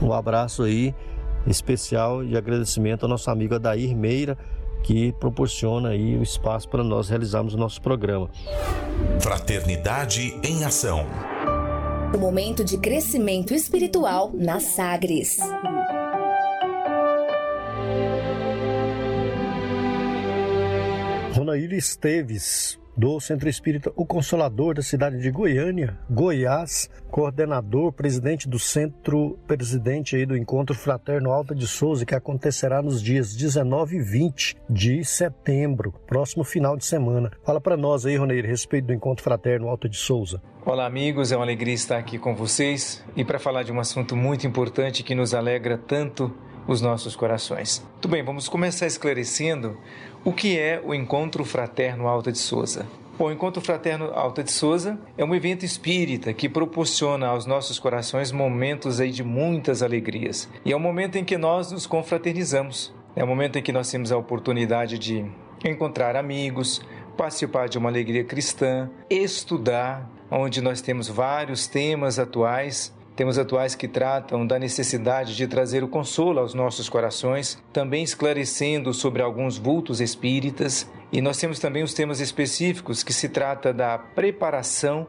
um 0.00 0.12
abraço 0.12 0.62
aí 0.62 0.94
especial 1.46 2.24
de 2.24 2.36
agradecimento 2.36 3.02
ao 3.04 3.08
nosso 3.08 3.30
amigo 3.30 3.54
Adair 3.54 3.96
Meira 3.96 4.36
que 4.84 5.12
proporciona 5.12 5.88
aí 5.88 6.16
o 6.16 6.22
espaço 6.22 6.68
para 6.68 6.84
nós 6.84 7.08
realizarmos 7.08 7.54
o 7.54 7.56
nosso 7.56 7.80
programa. 7.80 8.30
Fraternidade 9.18 10.38
em 10.44 10.62
Ação. 10.62 11.06
O 12.14 12.18
momento 12.18 12.62
de 12.62 12.76
crescimento 12.78 13.54
espiritual 13.54 14.30
na 14.34 14.60
Sagres. 14.60 15.38
Ronaíra 21.32 21.74
Esteves, 21.74 22.78
do 22.96 23.18
Centro 23.20 23.48
Espírita 23.48 23.92
O 23.96 24.06
Consolador 24.06 24.74
da 24.74 24.82
cidade 24.82 25.18
de 25.18 25.30
Goiânia, 25.30 25.98
Goiás, 26.08 26.88
coordenador, 27.10 27.92
presidente 27.92 28.48
do 28.48 28.58
centro, 28.58 29.38
presidente 29.46 30.16
aí 30.16 30.26
do 30.26 30.36
Encontro 30.36 30.74
Fraterno 30.74 31.30
Alta 31.30 31.54
de 31.54 31.66
Souza, 31.66 32.06
que 32.06 32.14
acontecerá 32.14 32.82
nos 32.82 33.02
dias 33.02 33.34
19 33.34 33.96
e 33.96 34.02
20 34.02 34.56
de 34.68 35.04
setembro, 35.04 35.92
próximo 36.06 36.44
final 36.44 36.76
de 36.76 36.84
semana. 36.84 37.30
Fala 37.44 37.60
para 37.60 37.76
nós 37.76 38.06
aí, 38.06 38.16
Roneiro, 38.16 38.46
a 38.46 38.50
respeito 38.50 38.86
do 38.86 38.92
Encontro 38.92 39.22
Fraterno 39.22 39.68
Alta 39.68 39.88
de 39.88 39.96
Souza. 39.96 40.40
Olá, 40.64 40.86
amigos, 40.86 41.30
é 41.30 41.36
uma 41.36 41.44
alegria 41.44 41.74
estar 41.74 41.98
aqui 41.98 42.18
com 42.18 42.34
vocês 42.34 43.04
e 43.16 43.24
para 43.24 43.38
falar 43.38 43.64
de 43.64 43.72
um 43.72 43.78
assunto 43.78 44.16
muito 44.16 44.46
importante 44.46 45.02
que 45.02 45.14
nos 45.14 45.34
alegra 45.34 45.76
tanto 45.76 46.34
os 46.66 46.80
nossos 46.80 47.14
corações. 47.16 47.84
Muito 47.92 48.08
bem, 48.08 48.22
vamos 48.22 48.48
começar 48.48 48.86
esclarecendo 48.86 49.78
o 50.24 50.32
que 50.32 50.58
é 50.58 50.80
o 50.84 50.94
Encontro 50.94 51.44
Fraterno 51.44 52.08
Alta 52.08 52.32
de 52.32 52.38
Souza. 52.38 52.86
Bom, 53.16 53.26
o 53.26 53.32
Encontro 53.32 53.62
Fraterno 53.62 54.10
Alta 54.12 54.42
de 54.42 54.50
Souza 54.50 54.98
é 55.16 55.24
um 55.24 55.34
evento 55.34 55.64
espírita 55.64 56.32
que 56.32 56.48
proporciona 56.48 57.28
aos 57.28 57.46
nossos 57.46 57.78
corações 57.78 58.32
momentos 58.32 59.00
aí 59.00 59.12
de 59.12 59.22
muitas 59.22 59.82
alegrias. 59.82 60.48
E 60.64 60.72
é 60.72 60.76
um 60.76 60.80
momento 60.80 61.16
em 61.16 61.24
que 61.24 61.38
nós 61.38 61.70
nos 61.70 61.86
confraternizamos. 61.86 62.92
É 63.14 63.22
um 63.22 63.26
momento 63.28 63.56
em 63.56 63.62
que 63.62 63.70
nós 63.70 63.88
temos 63.88 64.10
a 64.10 64.16
oportunidade 64.16 64.98
de 64.98 65.24
encontrar 65.64 66.16
amigos, 66.16 66.82
participar 67.16 67.68
de 67.68 67.78
uma 67.78 67.88
alegria 67.88 68.24
cristã, 68.24 68.90
estudar, 69.08 70.10
onde 70.28 70.60
nós 70.60 70.80
temos 70.80 71.08
vários 71.08 71.68
temas 71.68 72.18
atuais 72.18 72.92
temos 73.16 73.38
atuais 73.38 73.74
que 73.74 73.86
tratam 73.86 74.46
da 74.46 74.58
necessidade 74.58 75.36
de 75.36 75.46
trazer 75.46 75.84
o 75.84 75.88
consolo 75.88 76.40
aos 76.40 76.52
nossos 76.52 76.88
corações, 76.88 77.62
também 77.72 78.02
esclarecendo 78.02 78.92
sobre 78.92 79.22
alguns 79.22 79.56
vultos 79.56 80.00
espíritas, 80.00 80.90
e 81.12 81.20
nós 81.20 81.36
temos 81.36 81.60
também 81.60 81.82
os 81.82 81.94
temas 81.94 82.18
específicos 82.18 83.04
que 83.04 83.12
se 83.12 83.28
trata 83.28 83.72
da 83.72 83.96
preparação 83.96 85.06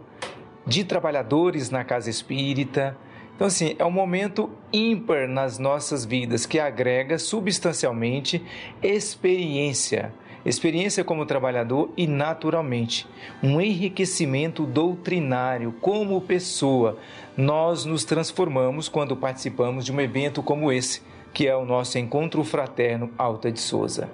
de 0.67 0.83
trabalhadores 0.83 1.69
na 1.71 1.83
casa 1.83 2.09
espírita. 2.09 2.95
Então, 3.35 3.47
assim, 3.47 3.75
é 3.79 3.85
um 3.85 3.91
momento 3.91 4.51
ímpar 4.71 5.27
nas 5.27 5.57
nossas 5.57 6.05
vidas 6.05 6.45
que 6.45 6.59
agrega 6.59 7.17
substancialmente 7.17 8.43
experiência 8.83 10.13
experiência 10.45 11.03
como 11.03 11.25
trabalhador 11.25 11.89
e, 11.97 12.05
naturalmente, 12.05 13.07
um 13.41 13.59
enriquecimento 13.59 14.65
doutrinário 14.65 15.73
como 15.81 16.21
pessoa. 16.21 16.99
Nós 17.37 17.85
nos 17.85 18.05
transformamos 18.05 18.87
quando 18.87 19.15
participamos 19.15 19.83
de 19.83 19.91
um 19.91 19.99
evento 19.99 20.41
como 20.41 20.71
esse, 20.71 21.01
que 21.33 21.47
é 21.47 21.55
o 21.55 21.65
nosso 21.65 21.97
Encontro 21.97 22.43
Fraterno 22.43 23.11
Alta 23.17 23.51
de 23.51 23.59
Souza. 23.59 24.09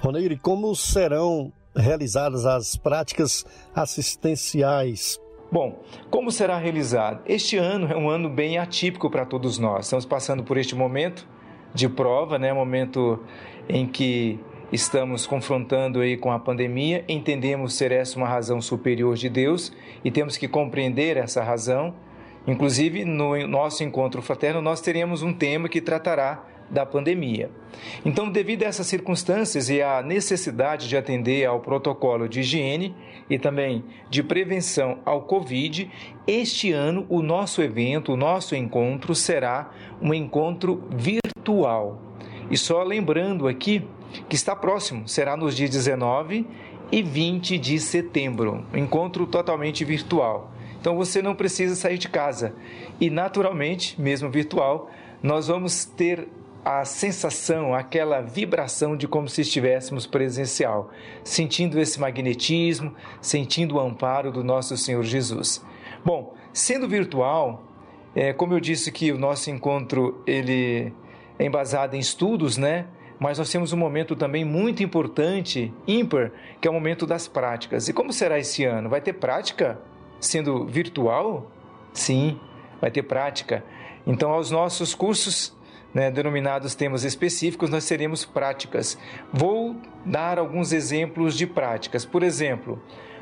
Roneire, 0.00 0.36
como 0.36 0.74
serão 0.74 1.52
realizadas 1.74 2.44
as 2.44 2.76
práticas 2.76 3.44
assistenciais 3.74 5.20
Bom, 5.50 5.80
como 6.10 6.32
será 6.32 6.58
realizado? 6.58 7.22
Este 7.24 7.56
ano 7.56 7.86
é 7.86 7.96
um 7.96 8.10
ano 8.10 8.28
bem 8.28 8.58
atípico 8.58 9.08
para 9.08 9.24
todos 9.24 9.58
nós. 9.58 9.86
Estamos 9.86 10.04
passando 10.04 10.42
por 10.42 10.56
este 10.56 10.74
momento 10.74 11.26
de 11.72 11.88
prova, 11.88 12.36
né? 12.36 12.52
Momento 12.52 13.20
em 13.68 13.86
que 13.86 14.40
estamos 14.72 15.24
confrontando 15.24 16.00
aí 16.00 16.16
com 16.16 16.32
a 16.32 16.38
pandemia, 16.40 17.04
entendemos 17.08 17.74
ser 17.74 17.92
essa 17.92 18.18
uma 18.18 18.26
razão 18.26 18.60
superior 18.60 19.14
de 19.14 19.28
Deus 19.28 19.72
e 20.04 20.10
temos 20.10 20.36
que 20.36 20.48
compreender 20.48 21.16
essa 21.16 21.44
razão. 21.44 21.94
Inclusive, 22.46 23.04
no 23.04 23.46
nosso 23.46 23.82
encontro 23.82 24.22
fraterno, 24.22 24.62
nós 24.62 24.80
teremos 24.80 25.22
um 25.22 25.32
tema 25.32 25.68
que 25.68 25.80
tratará 25.80 26.44
da 26.70 26.84
pandemia. 26.84 27.50
Então, 28.04 28.30
devido 28.30 28.64
a 28.64 28.66
essas 28.66 28.86
circunstâncias 28.86 29.68
e 29.68 29.82
à 29.82 30.02
necessidade 30.02 30.88
de 30.88 30.96
atender 30.96 31.44
ao 31.44 31.60
protocolo 31.60 32.28
de 32.28 32.40
higiene 32.40 32.94
e 33.28 33.38
também 33.38 33.84
de 34.10 34.22
prevenção 34.22 34.98
ao 35.04 35.22
Covid, 35.22 35.90
este 36.26 36.72
ano 36.72 37.06
o 37.08 37.22
nosso 37.22 37.62
evento, 37.62 38.12
o 38.12 38.16
nosso 38.16 38.54
encontro 38.54 39.14
será 39.14 39.70
um 40.00 40.12
encontro 40.12 40.84
virtual. 40.90 42.00
E 42.50 42.56
só 42.56 42.82
lembrando 42.82 43.48
aqui 43.48 43.86
que 44.28 44.36
está 44.36 44.54
próximo, 44.54 45.08
será 45.08 45.36
nos 45.36 45.56
dias 45.56 45.70
19 45.70 46.46
e 46.90 47.02
20 47.02 47.58
de 47.58 47.78
setembro, 47.80 48.64
um 48.72 48.78
encontro 48.78 49.26
totalmente 49.26 49.84
virtual. 49.84 50.52
Então 50.80 50.96
você 50.96 51.20
não 51.20 51.34
precisa 51.34 51.74
sair 51.74 51.98
de 51.98 52.08
casa. 52.08 52.54
E 53.00 53.10
naturalmente, 53.10 54.00
mesmo 54.00 54.30
virtual, 54.30 54.90
nós 55.22 55.48
vamos 55.48 55.84
ter 55.84 56.28
a 56.64 56.84
sensação, 56.84 57.74
aquela 57.74 58.20
vibração 58.20 58.96
de 58.96 59.06
como 59.06 59.28
se 59.28 59.42
estivéssemos 59.42 60.04
presencial, 60.04 60.90
sentindo 61.22 61.78
esse 61.78 62.00
magnetismo, 62.00 62.92
sentindo 63.20 63.76
o 63.76 63.80
amparo 63.80 64.32
do 64.32 64.42
nosso 64.42 64.76
Senhor 64.76 65.04
Jesus. 65.04 65.64
Bom, 66.04 66.34
sendo 66.52 66.88
virtual, 66.88 67.62
é, 68.16 68.32
como 68.32 68.52
eu 68.52 68.58
disse 68.58 68.90
que 68.90 69.12
o 69.12 69.18
nosso 69.18 69.48
encontro 69.48 70.20
ele 70.26 70.92
é 71.38 71.44
embasado 71.46 71.94
em 71.94 72.00
estudos, 72.00 72.56
né? 72.56 72.86
Mas 73.18 73.38
nós 73.38 73.50
temos 73.50 73.72
um 73.72 73.76
momento 73.76 74.16
também 74.16 74.44
muito 74.44 74.82
importante, 74.82 75.72
ímpar, 75.86 76.32
que 76.60 76.66
é 76.66 76.70
o 76.70 76.74
momento 76.74 77.06
das 77.06 77.28
práticas. 77.28 77.88
E 77.88 77.92
como 77.92 78.12
será 78.12 78.38
esse 78.38 78.64
ano? 78.64 78.88
Vai 78.88 79.00
ter 79.00 79.12
prática 79.12 79.78
sendo 80.20 80.66
virtual? 80.66 81.50
Sim, 81.92 82.38
vai 82.80 82.90
ter 82.90 83.02
prática. 83.02 83.64
Então, 84.06 84.30
aos 84.30 84.50
nossos 84.50 84.94
cursos 84.94 85.56
né, 85.92 86.10
denominados 86.10 86.74
temas 86.74 87.04
específicos, 87.04 87.70
nós 87.70 87.86
teremos 87.86 88.24
práticas. 88.24 88.98
Vou 89.32 89.76
dar 90.04 90.38
alguns 90.38 90.72
exemplos 90.72 91.36
de 91.36 91.46
práticas. 91.46 92.04
Por 92.04 92.22
exemplo, 92.22 92.80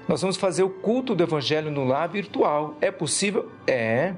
nós 0.09 0.21
vamos 0.21 0.37
fazer 0.37 0.63
o 0.63 0.69
culto 0.69 1.15
do 1.15 1.23
Evangelho 1.23 1.71
no 1.71 1.85
lar 1.85 2.09
virtual. 2.09 2.75
É 2.81 2.91
possível? 2.91 3.49
É. 3.67 4.15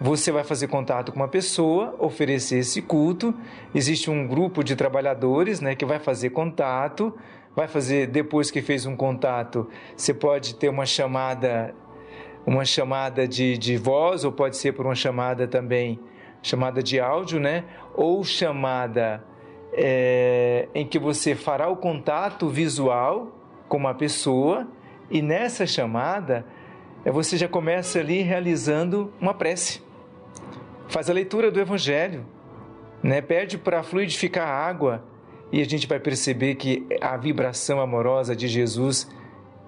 Você 0.00 0.32
vai 0.32 0.42
fazer 0.42 0.66
contato 0.66 1.12
com 1.12 1.20
uma 1.20 1.28
pessoa, 1.28 1.94
oferecer 1.98 2.58
esse 2.58 2.82
culto. 2.82 3.32
Existe 3.74 4.10
um 4.10 4.26
grupo 4.26 4.64
de 4.64 4.74
trabalhadores 4.74 5.60
né, 5.60 5.74
que 5.74 5.84
vai 5.84 6.00
fazer 6.00 6.30
contato. 6.30 7.16
Vai 7.54 7.68
fazer, 7.68 8.08
depois 8.08 8.50
que 8.50 8.60
fez 8.60 8.84
um 8.84 8.96
contato, 8.96 9.68
você 9.96 10.12
pode 10.12 10.56
ter 10.56 10.68
uma 10.68 10.84
chamada, 10.84 11.72
uma 12.46 12.64
chamada 12.64 13.26
de, 13.26 13.56
de 13.56 13.76
voz, 13.76 14.24
ou 14.24 14.32
pode 14.32 14.56
ser 14.56 14.72
por 14.72 14.84
uma 14.86 14.94
chamada 14.94 15.46
também 15.46 15.98
chamada 16.42 16.82
de 16.82 17.00
áudio, 17.00 17.40
né? 17.40 17.64
Ou 17.94 18.22
chamada 18.22 19.24
é, 19.72 20.68
em 20.74 20.86
que 20.86 20.98
você 20.98 21.34
fará 21.34 21.68
o 21.68 21.76
contato 21.76 22.48
visual 22.48 23.34
com 23.66 23.78
uma 23.78 23.94
pessoa 23.94 24.68
e 25.10 25.22
nessa 25.22 25.66
chamada 25.66 26.44
é, 27.04 27.10
você 27.10 27.36
já 27.36 27.48
começa 27.48 27.98
ali 27.98 28.20
realizando 28.20 29.12
uma 29.20 29.32
prece. 29.32 29.82
Faz 30.88 31.08
a 31.08 31.12
leitura 31.14 31.50
do 31.50 31.58
Evangelho, 31.58 32.26
né? 33.02 33.22
Pede 33.22 33.56
para 33.56 33.82
fluidificar 33.82 34.46
a 34.46 34.52
água 34.52 35.02
e 35.50 35.62
a 35.62 35.64
gente 35.64 35.86
vai 35.86 35.98
perceber 35.98 36.56
que 36.56 36.86
a 37.00 37.16
vibração 37.16 37.80
amorosa 37.80 38.36
de 38.36 38.48
Jesus 38.48 39.08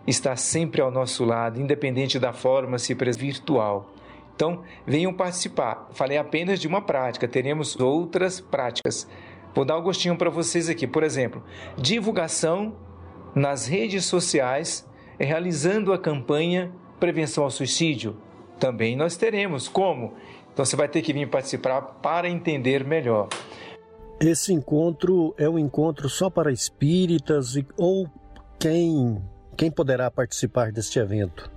está 0.06 0.36
sempre 0.36 0.80
ao 0.80 0.90
nosso 0.90 1.24
lado, 1.24 1.60
independente 1.60 2.18
da 2.18 2.32
forma 2.32 2.78
se 2.78 2.94
virtual. 2.94 3.92
Então, 4.34 4.62
venham 4.86 5.12
participar. 5.12 5.88
Falei 5.92 6.18
apenas 6.18 6.60
de 6.60 6.68
uma 6.68 6.82
prática, 6.82 7.26
teremos 7.26 7.78
outras 7.80 8.40
práticas. 8.40 9.08
Vou 9.54 9.64
dar 9.64 9.78
um 9.78 9.82
gostinho 9.82 10.16
para 10.16 10.28
vocês 10.28 10.68
aqui. 10.68 10.86
Por 10.86 11.02
exemplo, 11.02 11.42
divulgação 11.78 12.76
nas 13.34 13.66
redes 13.66 14.04
sociais, 14.04 14.86
realizando 15.18 15.92
a 15.92 15.98
campanha 15.98 16.70
Prevenção 17.00 17.44
ao 17.44 17.50
Suicídio. 17.50 18.16
Também 18.58 18.96
nós 18.96 19.16
teremos. 19.16 19.68
Como? 19.68 20.14
Então 20.52 20.64
você 20.64 20.76
vai 20.76 20.88
ter 20.88 21.02
que 21.02 21.12
vir 21.12 21.28
participar 21.28 21.82
para 21.82 22.28
entender 22.28 22.84
melhor. 22.84 23.28
Esse 24.18 24.52
encontro 24.52 25.34
é 25.36 25.48
um 25.48 25.58
encontro 25.58 26.08
só 26.08 26.30
para 26.30 26.50
espíritas 26.50 27.54
ou 27.76 28.08
quem, 28.58 29.22
quem 29.56 29.70
poderá 29.70 30.10
participar 30.10 30.70
deste 30.70 30.98
evento? 30.98 31.50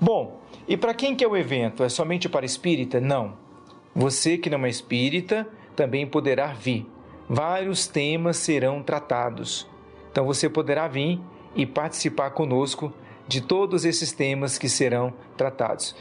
Bom, 0.00 0.40
e 0.66 0.76
para 0.76 0.94
quem 0.94 1.14
que 1.14 1.22
é 1.22 1.28
o 1.28 1.36
evento? 1.36 1.84
É 1.84 1.88
somente 1.88 2.28
para 2.28 2.46
espírita? 2.46 3.00
Não. 3.00 3.36
Você 3.94 4.38
que 4.38 4.50
não 4.50 4.64
é 4.64 4.68
espírita 4.68 5.46
também 5.76 6.06
poderá 6.06 6.48
vir. 6.48 6.86
Vários 7.28 7.86
temas 7.86 8.38
serão 8.38 8.82
tratados. 8.82 9.68
Então 10.10 10.24
você 10.24 10.48
poderá 10.48 10.88
vir 10.88 11.20
e 11.54 11.66
participar 11.66 12.30
conosco 12.30 12.92
de 13.28 13.40
todos 13.40 13.84
esses 13.84 14.12
temas 14.12 14.58
que 14.58 14.68
serão 14.68 15.12
tratados. 15.36 15.94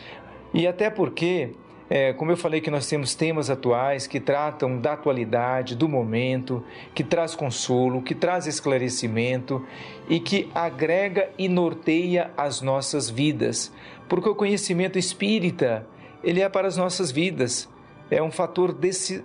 E 0.54 0.68
até 0.68 0.90
porque, 0.90 1.52
é, 1.94 2.14
como 2.14 2.32
eu 2.32 2.38
falei 2.38 2.62
que 2.62 2.72
nós 2.72 2.88
temos 2.88 3.14
temas 3.14 3.50
atuais 3.50 4.08
que 4.08 4.20
tratam 4.20 4.80
da 4.80 4.94
atualidade, 4.94 5.76
do 5.76 5.90
momento, 5.90 6.64
que 6.96 7.04
traz 7.04 7.36
consolo, 7.36 8.02
que 8.02 8.16
traz 8.16 8.48
esclarecimento 8.48 9.64
e 10.10 10.20
que 10.20 10.50
agrega 10.56 11.30
e 11.38 11.50
norteia 11.50 12.32
as 12.38 12.62
nossas 12.62 13.10
vidas 13.10 13.72
porque 14.12 14.28
o 14.28 14.36
conhecimento 14.36 15.00
espírita, 15.00 15.88
ele 16.22 16.42
é 16.42 16.50
para 16.50 16.68
as 16.68 16.76
nossas 16.76 17.14
vidas, 17.14 17.70
é 18.10 18.22
um 18.22 18.30
fator 18.30 18.78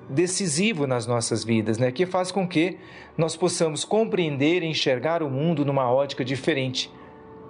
decisivo 0.09 0.87
nas 0.87 1.09
nossas 1.09 1.43
vidas, 1.43 1.77
né? 1.77 1.91
que 1.91 2.07
faz 2.07 2.31
com 2.31 2.47
que 2.47 2.79
nós 3.19 3.35
possamos 3.35 3.85
compreender 3.85 4.63
e 4.63 4.67
enxergar 4.67 5.25
o 5.25 5.29
mundo 5.29 5.65
numa 5.65 5.91
ótica 5.91 6.25
diferente, 6.25 6.89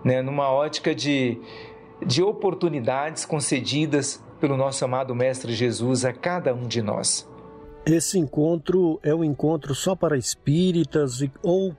né? 0.02 0.22
numa 0.22 0.50
ótica 0.50 0.94
de, 0.94 1.38
de 2.06 2.22
oportunidades 2.22 3.26
concedidas 3.26 4.24
pelo 4.40 4.56
nosso 4.56 4.84
amado 4.84 5.14
Mestre 5.14 5.52
Jesus 5.52 6.04
a 6.04 6.12
cada 6.12 6.54
um 6.54 6.66
de 6.66 6.82
nós. 6.82 7.28
Esse 7.84 8.18
encontro 8.18 8.98
é 9.02 9.14
um 9.14 9.22
encontro 9.22 9.74
só 9.74 9.94
para 9.94 10.18
espíritas 10.18 11.22
ou 11.42 11.74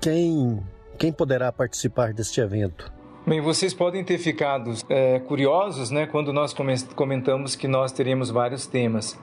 quem, 0.00 0.60
quem 0.98 1.12
poderá 1.12 1.52
participar 1.52 2.12
deste 2.12 2.40
evento? 2.40 2.92
Bem, 3.24 3.40
vocês 3.40 3.72
podem 3.72 4.02
ter 4.02 4.18
ficado 4.18 4.72
é, 4.88 5.20
curiosos 5.20 5.92
né, 5.92 6.06
quando 6.06 6.32
nós 6.32 6.52
comentamos 6.96 7.54
que 7.54 7.68
nós 7.68 7.92
teremos 7.92 8.30
vários 8.30 8.66
temas. 8.66 9.16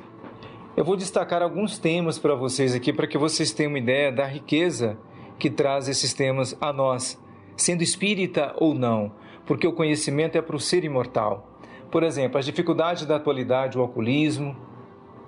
Eu 0.77 0.85
vou 0.85 0.95
destacar 0.95 1.41
alguns 1.41 1.77
temas 1.77 2.17
para 2.17 2.33
vocês 2.33 2.73
aqui 2.73 2.93
para 2.93 3.07
que 3.07 3.17
vocês 3.17 3.51
tenham 3.51 3.73
uma 3.73 3.79
ideia 3.79 4.09
da 4.09 4.25
riqueza 4.25 4.97
que 5.37 5.49
traz 5.49 5.89
esses 5.89 6.13
temas 6.13 6.55
a 6.61 6.71
nós, 6.71 7.21
sendo 7.57 7.83
espírita 7.83 8.53
ou 8.55 8.73
não, 8.73 9.11
porque 9.45 9.67
o 9.67 9.73
conhecimento 9.73 10.37
é 10.37 10.41
para 10.41 10.55
o 10.55 10.59
ser 10.59 10.85
imortal. 10.85 11.48
Por 11.91 12.03
exemplo, 12.03 12.37
as 12.37 12.45
dificuldades 12.45 13.05
da 13.05 13.15
atualidade, 13.15 13.77
o 13.77 13.81
alcoolismo. 13.81 14.55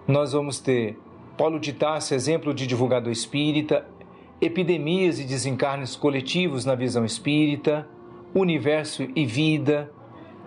Nós 0.08 0.34
vamos 0.34 0.60
ter 0.60 0.98
Paulo 1.38 1.60
de 1.60 1.74
Tarso, 1.74 2.14
exemplo 2.14 2.54
de 2.54 2.68
divulgador 2.68 3.12
espírita, 3.12 3.88
epidemias 4.40 5.20
e 5.20 5.24
desencarnes 5.24 5.96
coletivos 5.96 6.66
na 6.66 6.76
visão 6.76 7.06
espírita 7.06 7.88
universo 8.34 9.08
e 9.16 9.26
vida, 9.26 9.92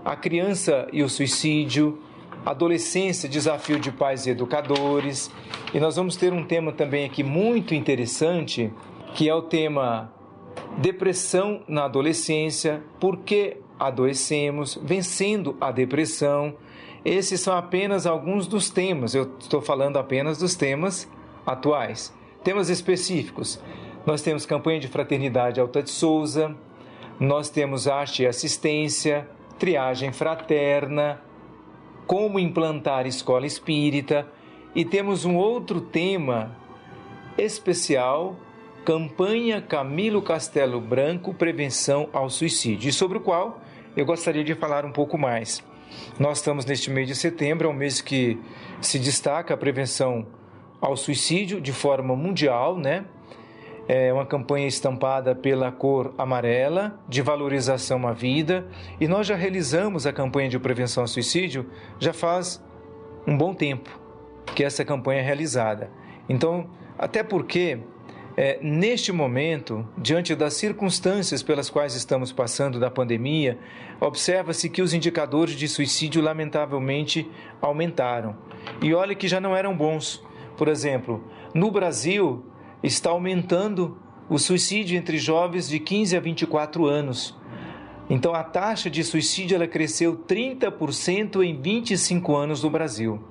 a 0.04 0.16
criança 0.16 0.88
e 0.92 1.02
o 1.02 1.08
suicídio, 1.08 1.98
adolescência, 2.44 3.28
desafio 3.28 3.78
de 3.78 3.90
pais 3.90 4.26
e 4.26 4.30
educadores. 4.30 5.30
E 5.72 5.80
nós 5.80 5.96
vamos 5.96 6.16
ter 6.16 6.32
um 6.32 6.44
tema 6.44 6.72
também 6.72 7.04
aqui 7.04 7.22
muito 7.22 7.74
interessante, 7.74 8.72
que 9.14 9.28
é 9.28 9.34
o 9.34 9.42
tema 9.42 10.12
depressão 10.78 11.62
na 11.68 11.84
adolescência, 11.84 12.82
por 12.98 13.18
que 13.18 13.58
adoecemos, 13.78 14.78
vencendo 14.82 15.56
a 15.60 15.70
depressão. 15.70 16.54
Esses 17.04 17.40
são 17.40 17.56
apenas 17.56 18.06
alguns 18.06 18.46
dos 18.46 18.70
temas, 18.70 19.14
eu 19.14 19.30
estou 19.38 19.60
falando 19.60 19.98
apenas 19.98 20.38
dos 20.38 20.54
temas 20.54 21.08
atuais. 21.46 22.14
Temas 22.42 22.68
específicos. 22.68 23.60
Nós 24.06 24.22
temos 24.22 24.44
campanha 24.46 24.80
de 24.80 24.88
fraternidade 24.88 25.60
Alta 25.60 25.82
de 25.82 25.90
Souza, 25.90 26.54
nós 27.18 27.48
temos 27.48 27.86
arte 27.86 28.22
e 28.22 28.26
assistência, 28.26 29.28
triagem 29.58 30.12
fraterna, 30.12 31.20
como 32.06 32.38
implantar 32.38 33.06
escola 33.06 33.46
espírita 33.46 34.26
e 34.74 34.84
temos 34.84 35.24
um 35.24 35.36
outro 35.36 35.80
tema 35.80 36.56
especial, 37.38 38.36
campanha 38.84 39.62
Camilo 39.62 40.20
Castelo 40.20 40.78
Branco 40.78 41.32
Prevenção 41.32 42.08
ao 42.12 42.28
Suicídio, 42.28 42.92
sobre 42.92 43.16
o 43.16 43.20
qual 43.20 43.60
eu 43.96 44.04
gostaria 44.04 44.44
de 44.44 44.54
falar 44.54 44.84
um 44.84 44.92
pouco 44.92 45.16
mais. 45.16 45.64
Nós 46.18 46.38
estamos 46.38 46.66
neste 46.66 46.90
mês 46.90 47.08
de 47.08 47.14
setembro, 47.14 47.68
é 47.68 47.70
um 47.70 47.74
mês 47.74 48.02
que 48.02 48.38
se 48.82 48.98
destaca 48.98 49.54
a 49.54 49.56
prevenção 49.56 50.26
ao 50.80 50.96
suicídio 50.96 51.62
de 51.62 51.72
forma 51.72 52.14
mundial, 52.14 52.76
né? 52.76 53.06
é 53.88 54.12
uma 54.12 54.26
campanha 54.26 54.66
estampada 54.66 55.34
pela 55.34 55.70
cor 55.70 56.14
amarela 56.16 56.98
de 57.08 57.22
valorização 57.22 58.06
à 58.06 58.12
vida 58.12 58.66
e 59.00 59.06
nós 59.06 59.26
já 59.26 59.36
realizamos 59.36 60.06
a 60.06 60.12
campanha 60.12 60.48
de 60.48 60.58
prevenção 60.58 61.04
ao 61.04 61.08
suicídio 61.08 61.70
já 61.98 62.12
faz 62.12 62.62
um 63.26 63.36
bom 63.36 63.54
tempo 63.54 63.90
que 64.54 64.64
essa 64.64 64.84
campanha 64.84 65.20
é 65.20 65.24
realizada. 65.24 65.90
Então, 66.28 66.68
até 66.98 67.22
porque 67.22 67.80
é, 68.36 68.58
neste 68.60 69.12
momento, 69.12 69.86
diante 69.96 70.34
das 70.34 70.54
circunstâncias 70.54 71.42
pelas 71.42 71.70
quais 71.70 71.94
estamos 71.94 72.32
passando 72.32 72.80
da 72.80 72.90
pandemia, 72.90 73.58
observa-se 74.00 74.68
que 74.68 74.82
os 74.82 74.92
indicadores 74.92 75.54
de 75.54 75.68
suicídio 75.68 76.20
lamentavelmente 76.20 77.30
aumentaram. 77.62 78.36
E 78.82 78.92
olha 78.92 79.14
que 79.14 79.28
já 79.28 79.40
não 79.40 79.56
eram 79.56 79.76
bons. 79.76 80.22
Por 80.56 80.66
exemplo, 80.66 81.22
no 81.54 81.70
Brasil 81.70 82.44
está 82.82 83.10
aumentando 83.10 83.96
o 84.28 84.38
suicídio 84.38 84.96
entre 84.98 85.16
jovens 85.16 85.68
de 85.68 85.78
15 85.78 86.16
a 86.16 86.20
24 86.20 86.86
anos. 86.86 87.36
Então 88.10 88.34
a 88.34 88.42
taxa 88.42 88.90
de 88.90 89.04
suicídio 89.04 89.54
ela 89.54 89.68
cresceu 89.68 90.16
30% 90.16 91.42
em 91.42 91.60
25 91.60 92.34
anos 92.34 92.62
no 92.62 92.70
Brasil. 92.70 93.22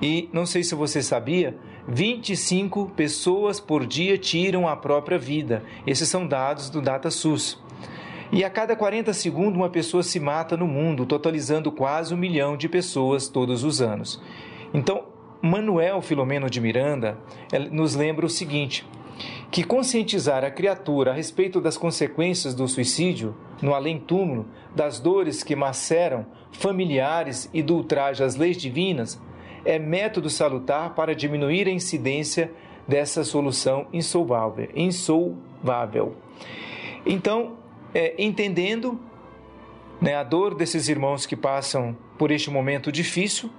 E 0.00 0.28
não 0.32 0.46
sei 0.46 0.62
se 0.62 0.74
você 0.74 1.02
sabia, 1.02 1.56
25 1.88 2.92
pessoas 2.96 3.60
por 3.60 3.86
dia 3.86 4.18
tiram 4.18 4.66
a 4.66 4.76
própria 4.76 5.18
vida. 5.18 5.62
Esses 5.86 6.08
são 6.08 6.26
dados 6.26 6.68
do 6.68 6.82
DataSUS. 6.82 7.58
E 8.32 8.42
a 8.42 8.50
cada 8.50 8.74
40 8.74 9.12
segundos, 9.12 9.56
uma 9.56 9.70
pessoa 9.70 10.02
se 10.02 10.18
mata 10.18 10.56
no 10.56 10.66
mundo, 10.66 11.06
totalizando 11.06 11.70
quase 11.70 12.12
um 12.12 12.16
milhão 12.16 12.56
de 12.56 12.68
pessoas 12.68 13.28
todos 13.28 13.62
os 13.62 13.80
anos. 13.80 14.20
Então, 14.74 15.04
Manuel 15.40 16.02
Filomeno 16.02 16.50
de 16.50 16.60
Miranda 16.60 17.18
nos 17.70 17.94
lembra 17.94 18.26
o 18.26 18.30
seguinte: 18.30 18.84
que 19.50 19.62
conscientizar 19.62 20.44
a 20.44 20.50
criatura 20.50 21.12
a 21.12 21.14
respeito 21.14 21.60
das 21.60 21.78
consequências 21.78 22.54
do 22.54 22.66
suicídio 22.66 23.34
no 23.62 23.74
além-túmulo, 23.74 24.46
das 24.74 24.98
dores 24.98 25.42
que 25.42 25.54
maceram 25.54 26.26
familiares 26.50 27.48
e 27.54 27.62
do 27.62 27.76
ultraje 27.76 28.24
às 28.24 28.34
leis 28.34 28.56
divinas, 28.56 29.20
é 29.66 29.78
método 29.78 30.30
salutar 30.30 30.94
para 30.94 31.14
diminuir 31.14 31.66
a 31.66 31.70
incidência 31.70 32.50
dessa 32.86 33.24
solução 33.24 33.88
insolvável. 33.92 34.68
insolvável. 34.74 36.16
Então, 37.04 37.56
é, 37.92 38.14
entendendo 38.16 38.98
né, 40.00 40.14
a 40.14 40.22
dor 40.22 40.54
desses 40.54 40.88
irmãos 40.88 41.26
que 41.26 41.36
passam 41.36 41.96
por 42.16 42.30
este 42.30 42.48
momento 42.48 42.92
difícil, 42.92 43.50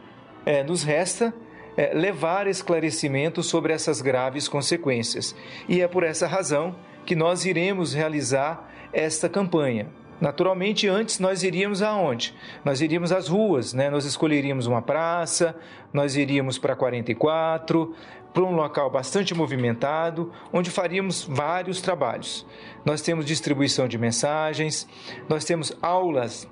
é, 0.46 0.64
nos 0.64 0.84
resta 0.84 1.34
é, 1.76 1.94
levar 1.94 2.48
esclarecimento 2.48 3.44
sobre 3.44 3.74
essas 3.74 4.02
graves 4.02 4.48
consequências. 4.48 5.36
E 5.68 5.82
é 5.82 5.88
por 5.88 6.04
essa 6.04 6.26
razão 6.26 6.76
que 7.06 7.16
nós 7.16 7.46
iremos 7.46 7.94
realizar 7.94 8.72
esta 8.94 9.28
campanha. 9.28 9.88
Naturalmente, 10.20 10.88
antes 10.88 11.20
nós 11.20 11.44
iríamos 11.44 11.82
aonde? 11.82 12.34
Nós 12.66 12.82
iríamos 12.82 13.12
às 13.12 13.28
ruas, 13.28 13.74
né? 13.74 13.90
Nós 13.90 14.06
escolheríamos 14.06 14.66
uma 14.66 14.82
praça, 14.82 15.56
nós 15.94 16.16
iríamos 16.16 16.58
para 16.58 16.76
44, 16.76 17.94
para 18.34 18.44
um 18.44 18.56
local 18.56 18.90
bastante 18.90 19.34
movimentado, 19.34 20.32
onde 20.52 20.70
faríamos 20.70 21.24
vários 21.24 21.82
trabalhos. 21.82 22.46
Nós 22.84 23.02
temos 23.02 23.26
distribuição 23.26 23.88
de 23.88 23.98
mensagens, 23.98 24.88
nós 25.30 25.46
temos 25.46 25.76
aulas 25.82 26.48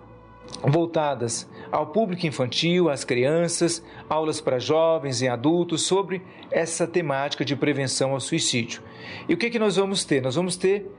voltadas 0.64 1.50
ao 1.72 1.88
público 1.88 2.26
infantil, 2.26 2.90
às 2.90 3.04
crianças, 3.04 3.84
aulas 4.08 4.40
para 4.40 4.60
jovens 4.60 5.22
e 5.22 5.28
adultos 5.28 5.84
sobre 5.84 6.22
essa 6.52 6.88
temática 6.88 7.44
de 7.44 7.56
prevenção 7.56 8.12
ao 8.12 8.20
suicídio. 8.20 8.82
E 9.28 9.34
o 9.34 9.38
que, 9.38 9.50
que 9.50 9.60
nós 9.60 9.76
vamos 9.76 10.06
ter? 10.06 10.22
Nós 10.22 10.36
vamos 10.36 10.56
ter 10.56 10.90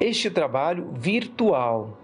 este 0.00 0.30
trabalho 0.30 0.90
virtual. 0.94 1.98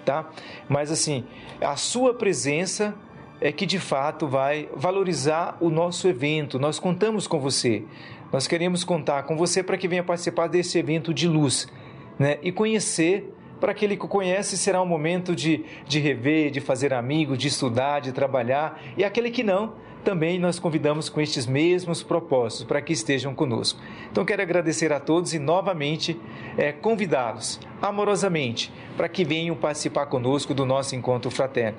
tá? 0.04 0.28
Mas 0.68 0.90
assim, 0.90 1.24
a 1.60 1.76
sua 1.76 2.14
presença 2.14 2.94
é 3.40 3.52
que 3.52 3.66
de 3.66 3.78
fato 3.78 4.26
vai 4.26 4.68
valorizar 4.74 5.56
o 5.60 5.70
nosso 5.70 6.08
evento. 6.08 6.58
Nós 6.58 6.78
contamos 6.78 7.26
com 7.26 7.38
você. 7.38 7.84
Nós 8.32 8.46
queremos 8.46 8.82
contar 8.82 9.22
com 9.24 9.36
você 9.36 9.62
para 9.62 9.76
que 9.76 9.86
venha 9.86 10.02
participar 10.02 10.48
desse 10.48 10.78
evento 10.78 11.14
de 11.14 11.28
luz 11.28 11.68
né? 12.18 12.38
e 12.42 12.50
conhecer. 12.50 13.32
Para 13.60 13.72
aquele 13.72 13.96
que 13.96 14.06
conhece, 14.06 14.56
será 14.56 14.82
um 14.82 14.86
momento 14.86 15.34
de, 15.34 15.64
de 15.86 15.98
rever, 15.98 16.50
de 16.50 16.60
fazer 16.60 16.92
amigos, 16.92 17.38
de 17.38 17.48
estudar, 17.48 18.00
de 18.00 18.12
trabalhar. 18.12 18.80
E 18.96 19.04
aquele 19.04 19.30
que 19.30 19.42
não, 19.42 19.74
também 20.04 20.38
nós 20.38 20.58
convidamos 20.58 21.08
com 21.08 21.20
estes 21.20 21.46
mesmos 21.46 22.02
propósitos 22.02 22.64
para 22.64 22.80
que 22.80 22.92
estejam 22.92 23.34
conosco. 23.34 23.80
Então 24.10 24.24
quero 24.24 24.40
agradecer 24.40 24.92
a 24.92 25.00
todos 25.00 25.34
e 25.34 25.38
novamente 25.38 26.20
é, 26.56 26.70
convidá-los 26.70 27.58
amorosamente 27.82 28.72
para 28.96 29.08
que 29.08 29.24
venham 29.24 29.56
participar 29.56 30.06
conosco 30.06 30.54
do 30.54 30.64
nosso 30.64 30.94
encontro 30.94 31.30
fraterno. 31.30 31.78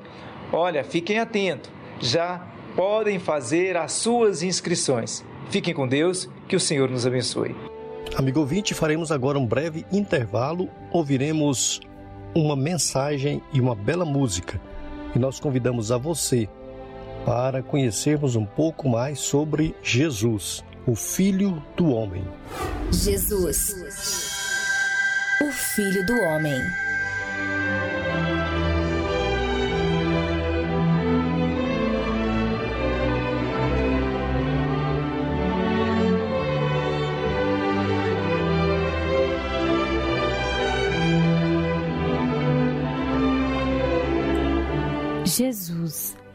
Olha, 0.52 0.84
fiquem 0.84 1.20
atentos, 1.20 1.72
já 2.02 2.46
podem 2.76 3.18
fazer 3.18 3.78
as 3.78 3.94
suas 3.94 4.44
inscrições. 4.44 5.24
Fiquem 5.50 5.74
com 5.74 5.88
Deus, 5.88 6.30
que 6.48 6.56
o 6.56 6.60
Senhor 6.60 6.90
nos 6.90 7.08
abençoe. 7.08 7.77
Amigo 8.15 8.39
ouvinte, 8.39 8.74
faremos 8.74 9.12
agora 9.12 9.38
um 9.38 9.46
breve 9.46 9.86
intervalo, 9.91 10.70
ouviremos 10.91 11.80
uma 12.34 12.56
mensagem 12.56 13.41
e 13.54 13.60
uma 13.60 13.76
bela 13.76 14.06
música. 14.06 14.60
E 15.15 15.20
nós 15.20 15.39
convidamos 15.39 15.91
a 15.91 15.98
você 15.98 16.50
para 17.26 17.62
conhecermos 17.62 18.36
um 18.36 18.46
pouco 18.46 18.88
mais 18.88 19.20
sobre 19.20 19.76
Jesus, 19.84 20.63
o 20.86 20.96
Filho 20.96 21.62
do 21.76 21.89
Homem. 21.89 22.24
Jesus, 22.91 23.76
o 25.41 25.52
Filho 25.52 26.06
do 26.06 26.13
Homem. 26.13 26.62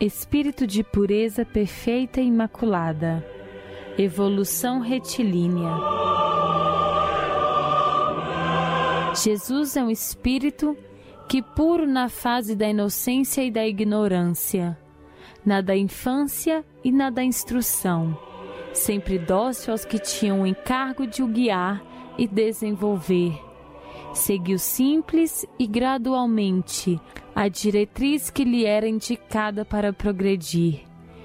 Espírito 0.04 0.66
de 0.66 0.82
pureza 0.82 1.44
perfeita 1.44 2.20
e 2.20 2.26
imaculada, 2.26 3.24
evolução 3.96 4.80
retilínea. 4.80 5.70
Jesus 9.14 9.76
é 9.76 9.84
um 9.84 9.90
espírito 9.90 10.76
que, 11.28 11.40
puro 11.40 11.86
na 11.86 12.08
fase 12.08 12.56
da 12.56 12.68
inocência 12.68 13.44
e 13.44 13.50
da 13.50 13.64
ignorância, 13.64 14.76
na 15.46 15.60
da 15.60 15.76
infância 15.76 16.64
e 16.82 16.90
na 16.90 17.08
da 17.08 17.22
instrução, 17.22 18.18
sempre 18.72 19.20
dócil 19.20 19.70
aos 19.70 19.84
que 19.84 20.00
tinham 20.00 20.42
o 20.42 20.46
encargo 20.46 21.06
de 21.06 21.22
o 21.22 21.28
guiar 21.28 21.80
e 22.18 22.26
desenvolver 22.26 23.51
seguiu 24.12 24.59
simples 24.59 25.46
e 25.59 25.66
gradualmente 25.66 27.01
a 27.35 27.48
diretriz 27.48 28.31
que 28.31 28.44
lhe 28.44 28.64
era 28.64 28.88
indicada 28.88 29.64
para 29.64 29.92
progredir, 29.92 30.83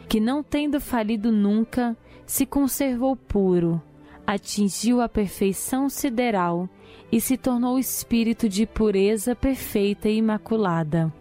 que 0.07 0.19
não 0.19 0.41
tendo 0.41 0.79
falido 0.79 1.31
nunca, 1.31 1.97
se 2.25 2.45
conservou 2.45 3.15
puro, 3.15 3.81
atingiu 4.25 5.01
a 5.01 5.09
perfeição 5.09 5.89
sideral 5.89 6.69
e 7.11 7.21
se 7.21 7.37
tornou 7.37 7.79
espírito 7.79 8.49
de 8.49 8.65
pureza 8.65 9.35
perfeita 9.35 10.09
e 10.09 10.17
imaculada. 10.17 11.13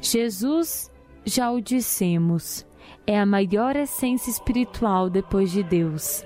Jesus, 0.00 0.90
já 1.24 1.50
o 1.50 1.60
dissemos, 1.60 2.66
é 3.06 3.18
a 3.18 3.26
maior 3.26 3.76
essência 3.76 4.30
espiritual 4.30 5.10
depois 5.10 5.50
de 5.50 5.62
Deus. 5.62 6.24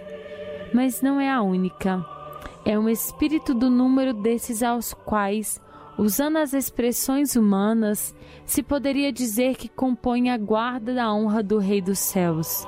Mas 0.72 1.00
não 1.00 1.20
é 1.20 1.30
a 1.30 1.42
única. 1.42 2.15
É 2.64 2.78
um 2.78 2.88
espírito 2.88 3.54
do 3.54 3.70
número 3.70 4.12
desses 4.12 4.62
aos 4.62 4.92
quais, 4.92 5.60
usando 5.98 6.38
as 6.38 6.52
expressões 6.52 7.36
humanas, 7.36 8.14
se 8.44 8.62
poderia 8.62 9.12
dizer 9.12 9.56
que 9.56 9.68
compõe 9.68 10.30
a 10.30 10.36
guarda 10.36 10.94
da 10.94 11.12
honra 11.12 11.42
do 11.42 11.58
Rei 11.58 11.80
dos 11.80 11.98
Céus. 11.98 12.66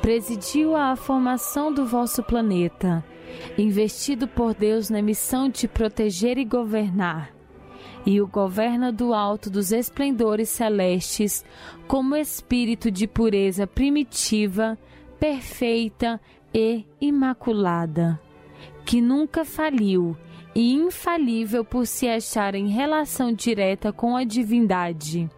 Presidiu 0.00 0.76
a 0.76 0.96
formação 0.96 1.72
do 1.72 1.86
vosso 1.86 2.22
planeta, 2.22 3.04
investido 3.56 4.26
por 4.26 4.54
Deus 4.54 4.90
na 4.90 5.00
missão 5.00 5.48
de 5.48 5.68
proteger 5.68 6.38
e 6.38 6.44
governar 6.44 7.32
e 8.04 8.20
o 8.20 8.26
governa 8.26 8.92
do 8.92 9.14
alto 9.14 9.48
dos 9.48 9.72
esplendores 9.72 10.48
celestes, 10.48 11.44
como 11.86 12.16
espírito 12.16 12.90
de 12.90 13.06
pureza 13.06 13.66
primitiva, 13.66 14.78
perfeita 15.18 16.20
e 16.52 16.84
imaculada, 17.00 18.20
que 18.84 19.00
nunca 19.00 19.44
faliu 19.44 20.16
e 20.54 20.74
infalível 20.74 21.64
por 21.64 21.86
se 21.86 22.08
achar 22.08 22.54
em 22.54 22.68
relação 22.68 23.32
direta 23.32 23.92
com 23.92 24.16
a 24.16 24.24
divindade. 24.24 25.30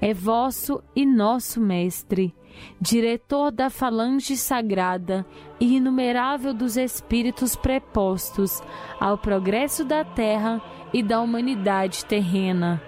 É 0.00 0.12
vosso 0.12 0.82
e 0.96 1.06
nosso 1.06 1.60
Mestre, 1.60 2.34
diretor 2.80 3.50
da 3.50 3.70
falange 3.70 4.36
sagrada 4.36 5.24
e 5.60 5.76
inumerável 5.76 6.52
dos 6.52 6.76
espíritos 6.76 7.54
prepostos 7.54 8.60
ao 9.00 9.16
progresso 9.16 9.84
da 9.84 10.04
terra 10.04 10.60
e 10.92 11.02
da 11.02 11.20
humanidade 11.20 12.04
terrena, 12.04 12.82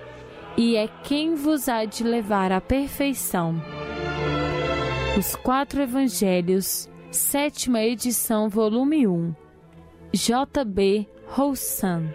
e 0.57 0.77
é 0.77 0.89
quem 1.05 1.35
vos 1.35 1.69
há 1.69 1.85
de 1.85 2.05
levar 2.05 2.53
à 2.53 2.61
perfeição. 2.61 3.55
Os 5.17 5.37
Quatro 5.37 5.81
Evangelhos, 5.81 6.91
sétima 7.11 7.81
edição, 7.81 8.49
volume 8.49 9.07
1. 9.07 9.44
J.B. 10.15 11.09
Roussan. 11.37 12.15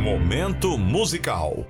Momento 0.00 0.78
musical. 0.78 1.66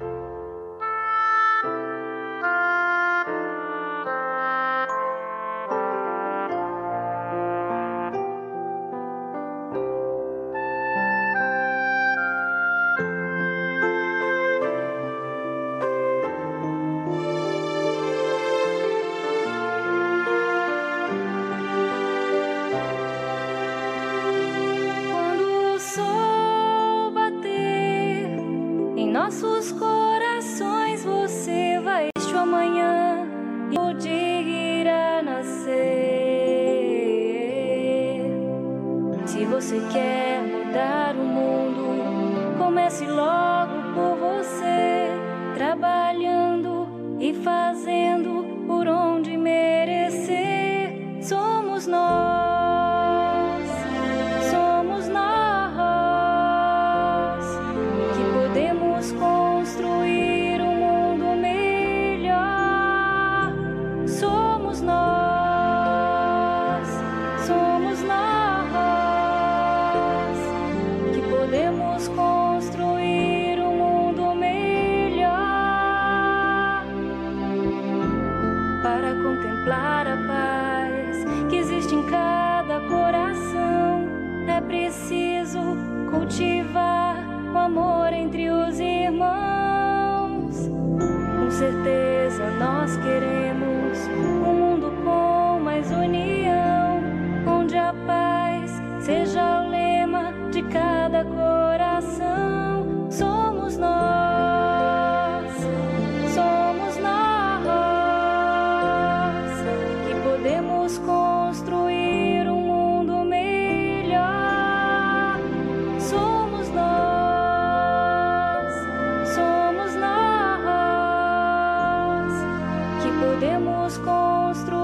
podemos 123.35 123.99
construir. 123.99 124.84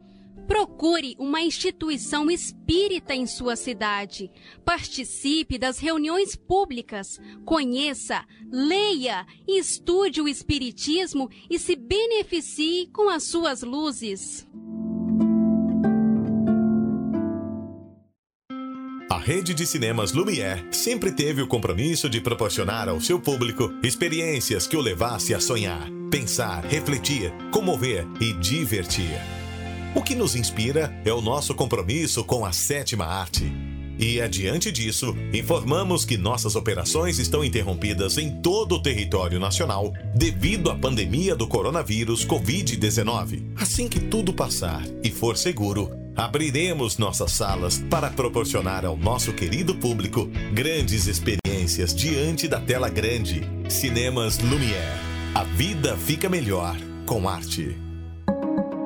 Procure 0.51 1.15
uma 1.17 1.41
instituição 1.41 2.29
espírita 2.29 3.15
em 3.15 3.25
sua 3.25 3.55
cidade. 3.55 4.29
Participe 4.65 5.57
das 5.57 5.79
reuniões 5.79 6.35
públicas. 6.35 7.21
Conheça, 7.45 8.25
leia 8.51 9.25
e 9.47 9.57
estude 9.57 10.21
o 10.21 10.27
Espiritismo 10.27 11.29
e 11.49 11.57
se 11.57 11.77
beneficie 11.77 12.87
com 12.87 13.07
as 13.07 13.23
suas 13.23 13.61
luzes. 13.61 14.45
A 19.09 19.17
rede 19.17 19.53
de 19.53 19.65
cinemas 19.65 20.11
Lumière 20.11 20.67
sempre 20.69 21.13
teve 21.13 21.41
o 21.41 21.47
compromisso 21.47 22.09
de 22.09 22.19
proporcionar 22.19 22.89
ao 22.89 22.99
seu 22.99 23.21
público 23.21 23.73
experiências 23.81 24.67
que 24.67 24.75
o 24.75 24.81
levasse 24.81 25.33
a 25.33 25.39
sonhar, 25.39 25.89
pensar, 26.11 26.65
refletir, 26.65 27.31
comover 27.53 28.05
e 28.19 28.33
divertir. 28.33 29.40
O 29.93 30.01
que 30.01 30.15
nos 30.15 30.35
inspira 30.35 30.97
é 31.03 31.11
o 31.11 31.21
nosso 31.21 31.53
compromisso 31.53 32.23
com 32.23 32.45
a 32.45 32.53
sétima 32.53 33.05
arte. 33.05 33.51
E, 33.99 34.21
adiante 34.21 34.71
disso, 34.71 35.15
informamos 35.33 36.05
que 36.05 36.17
nossas 36.17 36.55
operações 36.55 37.19
estão 37.19 37.43
interrompidas 37.43 38.17
em 38.17 38.41
todo 38.41 38.75
o 38.75 38.81
território 38.81 39.37
nacional 39.37 39.93
devido 40.15 40.71
à 40.71 40.75
pandemia 40.75 41.35
do 41.35 41.45
coronavírus 41.45 42.25
Covid-19. 42.25 43.51
Assim 43.57 43.89
que 43.89 43.99
tudo 43.99 44.33
passar 44.33 44.81
e 45.03 45.11
for 45.11 45.37
seguro, 45.37 45.91
abriremos 46.15 46.97
nossas 46.97 47.33
salas 47.33 47.83
para 47.89 48.09
proporcionar 48.09 48.85
ao 48.85 48.95
nosso 48.95 49.33
querido 49.33 49.75
público 49.75 50.25
grandes 50.53 51.05
experiências 51.05 51.93
diante 51.93 52.47
da 52.47 52.61
tela 52.61 52.87
grande. 52.87 53.41
Cinemas 53.67 54.39
Lumière. 54.39 54.99
A 55.35 55.43
vida 55.43 55.97
fica 55.97 56.29
melhor 56.29 56.77
com 57.05 57.27
arte. 57.27 57.90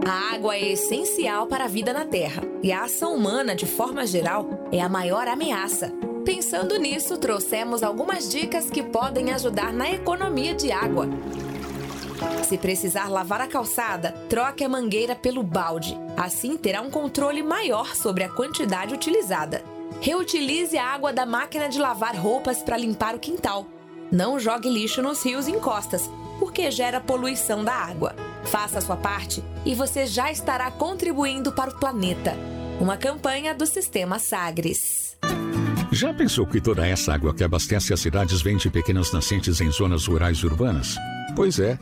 A 0.08 0.36
água 0.36 0.56
é 0.56 0.74
essencial 0.74 1.48
para 1.48 1.66
a 1.66 1.68
vida 1.68 1.92
na 1.92 2.06
Terra 2.06 2.44
e 2.62 2.72
a 2.72 2.84
ação 2.84 3.16
humana, 3.16 3.56
de 3.56 3.66
forma 3.66 4.06
geral, 4.06 4.48
é 4.72 4.80
a 4.80 4.88
maior 4.88 5.28
ameaça. 5.28 5.92
Pensando 6.24 6.78
nisso, 6.78 7.18
trouxemos 7.18 7.82
algumas 7.82 8.30
dicas 8.30 8.70
que 8.70 8.84
podem 8.84 9.34
ajudar 9.34 9.74
na 9.74 9.90
economia 9.90 10.54
de 10.54 10.72
água. 10.72 11.08
Se 12.44 12.56
precisar 12.56 13.10
lavar 13.10 13.42
a 13.42 13.48
calçada, 13.48 14.12
troque 14.30 14.64
a 14.64 14.70
mangueira 14.70 15.16
pelo 15.16 15.42
balde. 15.42 15.98
Assim 16.16 16.56
terá 16.56 16.82
um 16.82 16.92
controle 16.92 17.42
maior 17.42 17.96
sobre 17.96 18.24
a 18.24 18.30
quantidade 18.30 18.94
utilizada. 18.94 19.64
Reutilize 20.00 20.78
a 20.78 20.86
água 20.86 21.12
da 21.12 21.26
máquina 21.26 21.68
de 21.68 21.80
lavar 21.80 22.16
roupas 22.16 22.62
para 22.62 22.78
limpar 22.78 23.16
o 23.16 23.20
quintal. 23.20 23.66
Não 24.12 24.40
jogue 24.40 24.70
lixo 24.70 25.02
nos 25.02 25.26
rios 25.26 25.48
e 25.48 25.52
encostas, 25.52 26.08
porque 26.40 26.70
gera 26.70 27.02
poluição 27.02 27.64
da 27.64 27.74
água. 27.74 28.16
Faça 28.46 28.78
a 28.78 28.82
sua 28.82 28.96
parte 28.96 29.44
e 29.66 29.74
você 29.74 30.06
já 30.06 30.32
estará 30.32 30.70
contribuindo 30.70 31.52
para 31.52 31.72
o 31.72 31.80
planeta. 31.80 32.34
Uma 32.80 32.96
campanha 32.96 33.56
do 33.56 33.66
Sistema 33.66 34.20
Sagres. 34.20 35.18
Já 35.92 36.14
pensou 36.14 36.46
que 36.46 36.62
toda 36.62 36.86
essa 36.86 37.14
água 37.14 37.34
que 37.34 37.44
abastece 37.44 37.94
as 37.94 38.00
cidades 38.00 38.42
vem 38.42 38.58
de 38.58 38.70
pequenas 38.70 39.12
nascentes 39.12 39.62
em 39.62 39.72
zonas 39.72 40.06
rurais 40.06 40.38
e 40.40 40.46
urbanas? 40.46 40.96
Pois 41.36 41.60
é. 41.60 41.80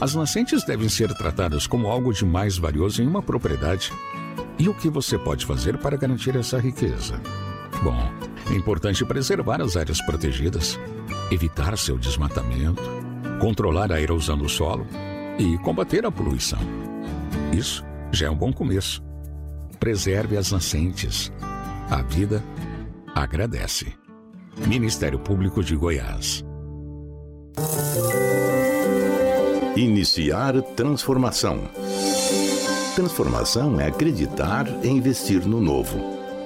As 0.00 0.14
nascentes 0.14 0.64
devem 0.64 0.88
ser 0.88 1.12
tratadas 1.14 1.66
como 1.66 1.88
algo 1.88 2.12
de 2.12 2.24
mais 2.24 2.56
valioso 2.56 3.02
em 3.02 3.06
uma 3.06 3.20
propriedade. 3.20 3.92
E 4.58 4.68
o 4.68 4.74
que 4.74 4.88
você 4.88 5.18
pode 5.18 5.44
fazer 5.44 5.76
para 5.78 5.96
garantir 5.96 6.34
essa 6.36 6.58
riqueza? 6.58 7.20
Bom, 7.82 7.98
é 8.50 8.54
importante 8.54 9.04
preservar 9.04 9.60
as 9.60 9.76
áreas 9.76 10.00
protegidas, 10.06 10.78
evitar 11.30 11.76
seu 11.76 11.98
desmatamento, 11.98 12.82
controlar 13.40 13.92
a 13.92 14.00
erosão 14.00 14.38
do 14.38 14.48
solo 14.48 14.86
e 15.40 15.56
combater 15.56 16.04
a 16.04 16.12
poluição. 16.12 16.58
Isso 17.50 17.82
já 18.12 18.26
é 18.26 18.30
um 18.30 18.36
bom 18.36 18.52
começo. 18.52 19.02
Preserve 19.78 20.36
as 20.36 20.52
nascentes. 20.52 21.32
A 21.90 22.02
vida 22.02 22.44
agradece. 23.14 23.94
Ministério 24.66 25.18
Público 25.18 25.64
de 25.64 25.74
Goiás. 25.74 26.44
Iniciar 29.74 30.60
transformação. 30.76 31.62
Transformação 32.94 33.80
é 33.80 33.86
acreditar 33.86 34.66
e 34.84 34.88
investir 34.88 35.46
no 35.46 35.60
novo. 35.60 35.98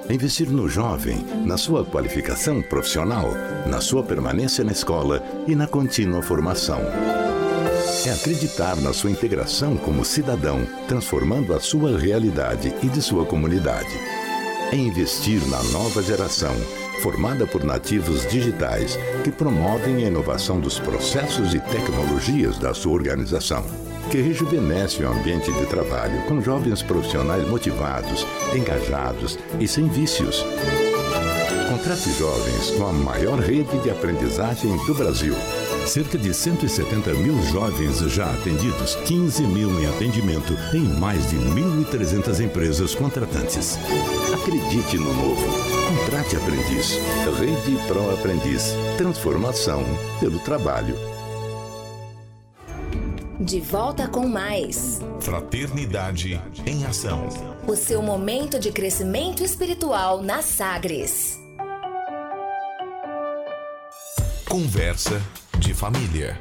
Investir 0.09 0.49
no 0.49 0.69
jovem, 0.69 1.17
na 1.45 1.57
sua 1.57 1.83
qualificação 1.83 2.61
profissional, 2.61 3.31
na 3.65 3.81
sua 3.81 4.03
permanência 4.03 4.63
na 4.63 4.71
escola 4.71 5.21
e 5.47 5.55
na 5.55 5.67
contínua 5.67 6.21
formação. 6.21 6.79
É 8.05 8.11
acreditar 8.11 8.75
na 8.75 8.93
sua 8.93 9.09
integração 9.09 9.75
como 9.75 10.05
cidadão, 10.05 10.63
transformando 10.87 11.55
a 11.55 11.59
sua 11.59 11.97
realidade 11.97 12.71
e 12.83 12.87
de 12.87 13.01
sua 13.01 13.25
comunidade. 13.25 13.89
É 14.71 14.75
investir 14.75 15.41
na 15.47 15.63
nova 15.71 16.03
geração, 16.03 16.53
formada 17.01 17.47
por 17.47 17.63
nativos 17.63 18.23
digitais 18.27 18.95
que 19.23 19.31
promovem 19.31 20.05
a 20.05 20.07
inovação 20.07 20.59
dos 20.59 20.77
processos 20.77 21.55
e 21.55 21.59
tecnologias 21.59 22.59
da 22.59 22.75
sua 22.75 22.93
organização, 22.93 23.65
que 24.11 24.21
rejuvenesce 24.21 25.01
o 25.01 25.11
ambiente 25.11 25.51
de 25.51 25.65
trabalho 25.65 26.21
com 26.27 26.39
jovens 26.39 26.83
profissionais 26.83 27.47
motivados, 27.49 28.23
engajados 28.55 29.39
e 29.59 29.67
sem 29.67 29.87
vícios. 29.87 30.45
Contrate 31.69 32.11
jovens 32.19 32.69
com 32.77 32.85
a 32.85 32.93
maior 32.93 33.39
rede 33.39 33.79
de 33.79 33.89
aprendizagem 33.89 34.77
do 34.85 34.93
Brasil. 34.93 35.33
Cerca 35.85 36.17
de 36.17 36.33
170 36.33 37.13
mil 37.13 37.41
jovens 37.43 37.99
já 38.11 38.25
atendidos, 38.33 38.95
15 39.05 39.43
mil 39.43 39.79
em 39.79 39.85
atendimento 39.85 40.53
em 40.73 40.81
mais 40.81 41.29
de 41.29 41.37
1.300 41.37 42.43
empresas 42.43 42.95
contratantes. 42.95 43.77
Acredite 44.33 44.97
no 44.97 45.13
novo. 45.13 45.45
Contrate 45.87 46.35
aprendiz. 46.35 46.97
Rede 47.39 47.87
Pro 47.87 48.11
Aprendiz. 48.13 48.73
Transformação 48.97 49.83
pelo 50.19 50.39
trabalho. 50.39 50.97
De 53.39 53.59
volta 53.59 54.07
com 54.07 54.27
mais. 54.27 54.99
Fraternidade 55.21 56.41
em 56.65 56.83
Ação. 56.85 57.29
O 57.67 57.75
seu 57.75 58.01
momento 58.01 58.59
de 58.59 58.71
crescimento 58.71 59.43
espiritual 59.43 60.21
na 60.21 60.41
Sagres. 60.41 61.39
Conversa 64.49 65.21
de 65.59 65.73
família. 65.73 66.37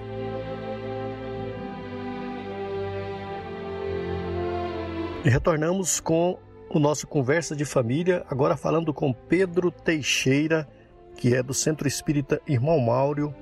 Retornamos 5.24 6.00
com 6.00 6.38
o 6.68 6.78
nosso 6.78 7.06
Conversa 7.06 7.54
de 7.54 7.64
Família, 7.64 8.24
agora 8.28 8.56
falando 8.56 8.92
com 8.92 9.12
Pedro 9.12 9.70
Teixeira, 9.70 10.68
que 11.16 11.34
é 11.34 11.42
do 11.42 11.54
Centro 11.54 11.86
Espírita 11.86 12.40
Irmão 12.46 12.78
Mauro, 12.80 13.34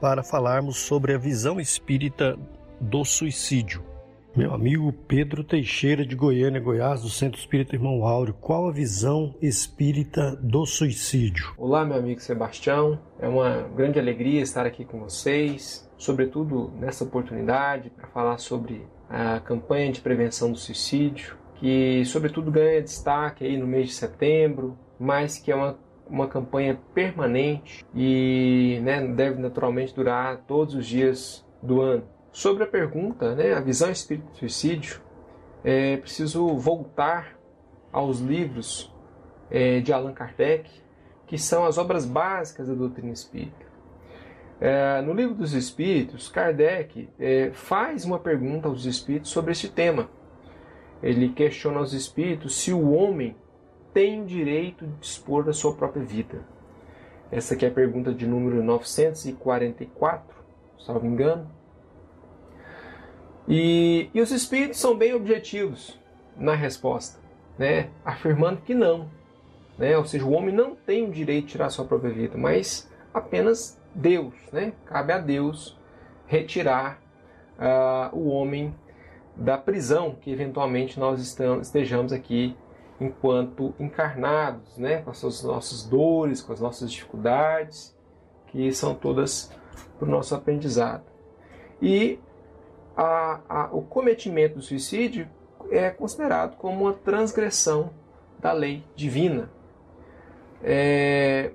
para 0.00 0.22
falarmos 0.22 0.76
sobre 0.76 1.14
a 1.14 1.18
visão 1.18 1.58
espírita 1.58 2.38
do 2.80 3.04
suicídio. 3.04 3.93
Meu 4.36 4.52
amigo 4.52 4.92
Pedro 4.92 5.44
Teixeira 5.44 6.04
de 6.04 6.16
Goiânia, 6.16 6.60
Goiás, 6.60 7.02
do 7.02 7.08
Centro 7.08 7.38
Espírita 7.38 7.76
Irmão 7.76 8.04
Áureo, 8.04 8.34
qual 8.34 8.66
a 8.66 8.72
visão 8.72 9.32
espírita 9.40 10.34
do 10.42 10.66
suicídio? 10.66 11.54
Olá, 11.56 11.84
meu 11.84 11.98
amigo 11.98 12.20
Sebastião, 12.20 12.98
é 13.20 13.28
uma 13.28 13.62
grande 13.76 13.96
alegria 13.96 14.42
estar 14.42 14.66
aqui 14.66 14.84
com 14.84 14.98
vocês, 14.98 15.88
sobretudo 15.96 16.72
nessa 16.80 17.04
oportunidade 17.04 17.90
para 17.90 18.08
falar 18.08 18.38
sobre 18.38 18.84
a 19.08 19.38
campanha 19.38 19.92
de 19.92 20.00
prevenção 20.00 20.50
do 20.50 20.58
suicídio, 20.58 21.36
que 21.54 22.04
sobretudo 22.04 22.50
ganha 22.50 22.82
destaque 22.82 23.44
aí 23.44 23.56
no 23.56 23.68
mês 23.68 23.86
de 23.86 23.94
setembro, 23.94 24.76
mas 24.98 25.38
que 25.38 25.52
é 25.52 25.54
uma, 25.54 25.78
uma 26.10 26.26
campanha 26.26 26.76
permanente 26.92 27.84
e 27.94 28.80
né, 28.82 29.00
deve 29.06 29.40
naturalmente 29.40 29.94
durar 29.94 30.38
todos 30.38 30.74
os 30.74 30.84
dias 30.84 31.46
do 31.62 31.80
ano. 31.80 32.13
Sobre 32.34 32.64
a 32.64 32.66
pergunta, 32.66 33.32
né, 33.36 33.54
a 33.54 33.60
visão 33.60 33.92
espírita 33.92 34.28
do 34.28 34.36
suicídio, 34.36 35.00
é 35.62 35.96
preciso 35.98 36.48
voltar 36.56 37.38
aos 37.92 38.18
livros 38.18 38.92
é, 39.48 39.78
de 39.78 39.92
Allan 39.92 40.12
Kardec, 40.12 40.68
que 41.28 41.38
são 41.38 41.64
as 41.64 41.78
obras 41.78 42.04
básicas 42.04 42.66
da 42.66 42.74
doutrina 42.74 43.12
espírita. 43.12 43.64
É, 44.60 45.00
no 45.02 45.12
livro 45.12 45.36
dos 45.36 45.52
Espíritos, 45.52 46.28
Kardec 46.28 47.08
é, 47.20 47.52
faz 47.52 48.04
uma 48.04 48.18
pergunta 48.18 48.66
aos 48.66 48.84
espíritos 48.84 49.30
sobre 49.30 49.52
este 49.52 49.68
tema. 49.68 50.10
Ele 51.00 51.28
questiona 51.28 51.78
aos 51.78 51.92
espíritos 51.92 52.56
se 52.56 52.72
o 52.72 52.90
homem 52.94 53.36
tem 53.92 54.22
o 54.22 54.26
direito 54.26 54.84
de 54.84 54.96
dispor 54.96 55.44
da 55.44 55.52
sua 55.52 55.76
própria 55.76 56.02
vida. 56.02 56.44
Essa 57.30 57.54
aqui 57.54 57.64
é 57.64 57.68
a 57.68 57.72
pergunta 57.72 58.12
de 58.12 58.26
número 58.26 58.60
944, 58.60 60.36
salvo 60.80 61.06
engano. 61.06 61.62
E, 63.48 64.08
e 64.14 64.20
os 64.20 64.30
espíritos 64.30 64.78
são 64.78 64.96
bem 64.96 65.12
objetivos 65.12 65.98
na 66.36 66.54
resposta, 66.54 67.20
né? 67.58 67.90
afirmando 68.04 68.62
que 68.62 68.74
não. 68.74 69.08
Né? 69.78 69.96
Ou 69.96 70.04
seja, 70.04 70.24
o 70.24 70.32
homem 70.32 70.54
não 70.54 70.74
tem 70.74 71.06
o 71.06 71.10
direito 71.10 71.46
de 71.46 71.52
tirar 71.52 71.70
sua 71.70 71.84
própria 71.84 72.12
vida, 72.12 72.38
mas 72.38 72.90
apenas 73.12 73.78
Deus. 73.94 74.34
Né? 74.52 74.72
Cabe 74.86 75.12
a 75.12 75.18
Deus 75.18 75.78
retirar 76.26 77.00
uh, 77.58 78.16
o 78.16 78.28
homem 78.28 78.74
da 79.36 79.58
prisão 79.58 80.16
que 80.20 80.30
eventualmente 80.30 80.98
nós 80.98 81.20
estejamos 81.60 82.12
aqui 82.12 82.56
enquanto 83.00 83.74
encarnados, 83.78 84.78
né? 84.78 85.02
com 85.02 85.10
as 85.10 85.42
nossas 85.42 85.84
dores, 85.84 86.40
com 86.40 86.52
as 86.52 86.60
nossas 86.60 86.90
dificuldades, 86.90 87.94
que 88.46 88.72
são 88.72 88.94
todas 88.94 89.52
para 89.98 90.08
o 90.08 90.10
nosso 90.10 90.34
aprendizado. 90.34 91.04
E 91.82 92.18
a, 92.96 93.40
a, 93.48 93.68
o 93.72 93.82
cometimento 93.82 94.56
do 94.56 94.62
suicídio 94.62 95.28
é 95.70 95.90
considerado 95.90 96.56
como 96.56 96.84
uma 96.84 96.92
transgressão 96.92 97.90
da 98.38 98.52
lei 98.52 98.84
divina. 98.94 99.50
É, 100.62 101.52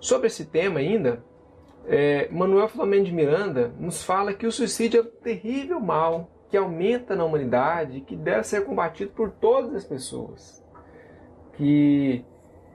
sobre 0.00 0.26
esse 0.26 0.44
tema 0.44 0.80
ainda, 0.80 1.22
é, 1.86 2.28
Manuel 2.30 2.68
Flamengo 2.68 3.04
de 3.04 3.12
Miranda 3.12 3.72
nos 3.78 4.02
fala 4.02 4.32
que 4.32 4.46
o 4.46 4.52
suicídio 4.52 5.00
é 5.00 5.02
um 5.02 5.22
terrível 5.22 5.80
mal 5.80 6.30
que 6.48 6.56
aumenta 6.56 7.16
na 7.16 7.24
humanidade 7.24 8.00
que 8.00 8.16
deve 8.16 8.44
ser 8.44 8.64
combatido 8.64 9.10
por 9.10 9.30
todas 9.30 9.74
as 9.74 9.84
pessoas. 9.84 10.64
Que 11.54 12.24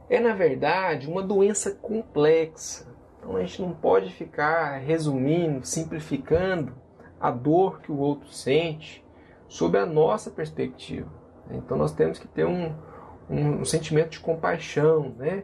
é, 0.10 0.20
na 0.20 0.34
verdade, 0.34 1.08
uma 1.08 1.24
doença 1.24 1.72
complexa. 1.72 2.88
Então 3.18 3.36
a 3.36 3.42
gente 3.42 3.62
não 3.62 3.74
pode 3.74 4.12
ficar 4.14 4.78
resumindo, 4.78 5.66
simplificando 5.66 6.74
a 7.20 7.32
dor 7.32 7.82
que 7.82 7.92
o 7.92 7.98
outro 7.98 8.30
sente 8.30 9.06
sob 9.48 9.78
a 9.78 9.86
nossa 9.86 10.30
perspectiva. 10.30 11.10
Então 11.52 11.78
nós 11.78 11.92
temos 11.92 12.20
que 12.20 12.28
ter 12.28 12.46
um, 12.46 12.74
um, 13.30 13.62
um 13.62 13.66
sentimento 13.66 14.12
de 14.12 14.20
compaixão 14.20 15.14
né, 15.18 15.44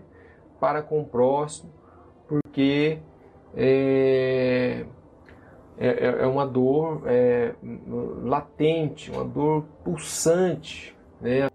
para 0.59 0.82
com 0.82 1.01
o 1.01 1.05
próximo, 1.05 1.71
porque 2.28 2.99
é, 3.55 4.86
é, 5.78 5.88
é, 5.88 6.05
é 6.23 6.28
uma 6.28 6.45
dor 6.45 7.03
é, 7.05 7.53
latente, 8.23 9.11
uma 9.11 9.26
dor 9.26 9.65
pulsante, 9.84 10.95
né? 11.19 11.49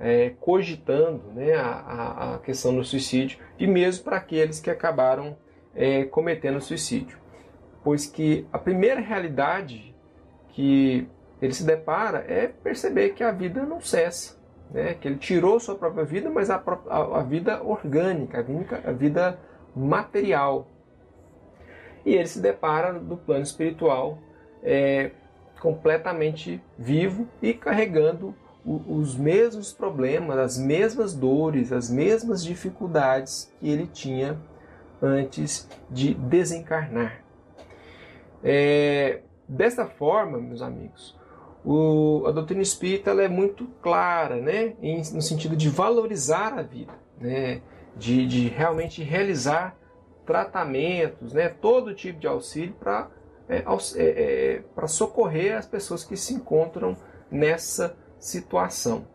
É, 0.00 0.30
cogitando 0.38 1.24
né, 1.34 1.54
a, 1.54 2.34
a, 2.34 2.38
questão 2.38 2.72
do 2.72 2.84
suicídio 2.84 3.40
e 3.58 3.66
mesmo 3.66 4.04
para 4.04 4.16
aqueles 4.16 4.60
que 4.60 4.70
acabaram 4.70 5.36
é, 5.74 6.04
cometendo 6.04 6.60
suicídio. 6.60 7.18
Pois 7.82 8.06
que 8.06 8.46
a 8.52 8.58
primeira 8.58 9.00
realidade 9.00 9.94
que 10.50 11.08
ele 11.40 11.52
se 11.52 11.64
depara 11.64 12.24
é 12.28 12.48
perceber 12.48 13.10
que 13.10 13.22
a 13.22 13.30
vida 13.30 13.64
não 13.64 13.80
cessa, 13.80 14.36
né? 14.70 14.94
que 14.94 15.06
ele 15.06 15.18
tirou 15.18 15.60
sua 15.60 15.76
própria 15.76 16.04
vida, 16.04 16.28
mas 16.28 16.50
a, 16.50 16.62
a, 16.88 17.20
a 17.20 17.22
vida 17.22 17.62
orgânica, 17.62 18.44
a 18.84 18.92
vida, 18.92 19.38
material, 19.74 20.66
e 22.04 22.14
ele 22.14 22.26
se 22.26 22.40
depara 22.40 22.94
do 22.94 23.16
plano 23.16 23.42
espiritual 23.42 24.18
é, 24.62 25.10
completamente 25.60 26.62
vivo 26.76 27.28
e 27.40 27.52
carregando 27.52 28.34
os 28.64 29.16
mesmos 29.16 29.72
problemas, 29.72 30.36
as 30.36 30.58
mesmas 30.58 31.14
dores, 31.14 31.72
as 31.72 31.88
mesmas 31.88 32.44
dificuldades 32.44 33.50
que 33.58 33.68
ele 33.68 33.86
tinha 33.86 34.38
antes 35.00 35.68
de 35.90 36.12
desencarnar. 36.14 37.22
É, 38.42 39.20
dessa 39.48 39.86
forma, 39.86 40.38
meus 40.38 40.62
amigos, 40.62 41.18
o, 41.64 42.24
a 42.26 42.30
doutrina 42.30 42.62
espírita 42.62 43.10
é 43.10 43.28
muito 43.28 43.66
clara, 43.82 44.36
né, 44.36 44.74
em, 44.80 44.98
no 45.12 45.22
sentido 45.22 45.56
de 45.56 45.68
valorizar 45.68 46.58
a 46.58 46.62
vida, 46.62 46.92
né, 47.20 47.60
de, 47.96 48.26
de 48.26 48.48
realmente 48.48 49.02
realizar 49.02 49.76
tratamentos, 50.24 51.32
né, 51.32 51.48
todo 51.48 51.94
tipo 51.94 52.20
de 52.20 52.26
auxílio 52.26 52.74
para 52.78 53.10
é, 53.48 53.64
é, 53.96 54.62
é 54.76 54.86
socorrer 54.86 55.56
as 55.56 55.66
pessoas 55.66 56.04
que 56.04 56.16
se 56.16 56.34
encontram 56.34 56.96
nessa 57.30 57.96
situação. 58.18 59.06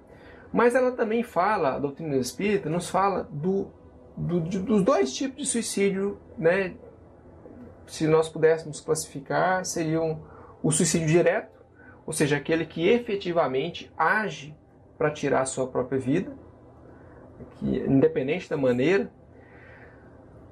Mas 0.52 0.76
ela 0.76 0.92
também 0.92 1.24
fala, 1.24 1.76
a 1.76 1.80
doutrina 1.80 2.16
espírita 2.18 2.70
nos 2.70 2.90
fala 2.90 3.28
do, 3.32 3.68
do, 4.16 4.42
de, 4.42 4.60
dos 4.60 4.84
dois 4.84 5.14
tipos 5.14 5.38
de 5.38 5.46
suicídio, 5.48 6.20
né, 6.38 6.76
se 7.88 8.08
nós 8.08 8.30
pudéssemos 8.30 8.80
classificar, 8.82 9.66
seriam 9.66 10.22
o 10.62 10.72
suicídio 10.72 11.08
direto, 11.08 11.62
ou 12.06 12.14
seja, 12.14 12.38
aquele 12.38 12.66
que 12.66 12.88
efetivamente 12.88 13.92
age 13.98 14.56
para 14.98 15.12
tirar 15.12 15.42
a 15.42 15.46
sua 15.46 15.68
própria 15.68 16.00
vida, 16.00 16.32
que, 17.58 17.78
independente 17.78 18.50
da 18.50 18.58
maneira, 18.58 19.12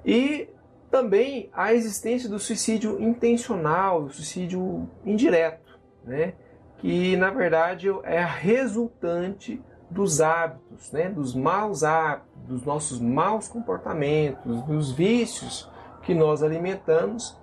e 0.04 0.48
também 0.90 1.48
a 1.52 1.72
existência 1.72 2.28
do 2.28 2.38
suicídio 2.38 3.00
intencional, 3.00 4.02
do 4.02 4.12
suicídio 4.12 4.88
indireto, 5.04 5.78
né? 6.04 6.34
que 6.78 7.16
na 7.16 7.30
verdade 7.30 7.88
é 8.02 8.22
a 8.22 8.26
resultante 8.26 9.62
dos 9.88 10.20
hábitos, 10.20 10.90
né? 10.90 11.08
dos 11.08 11.34
maus 11.34 11.82
hábitos, 11.82 12.32
dos 12.46 12.64
nossos 12.64 13.00
maus 13.00 13.48
comportamentos, 13.48 14.62
dos 14.64 14.92
vícios 14.92 15.70
que 16.02 16.14
nós 16.14 16.42
alimentamos, 16.42 17.36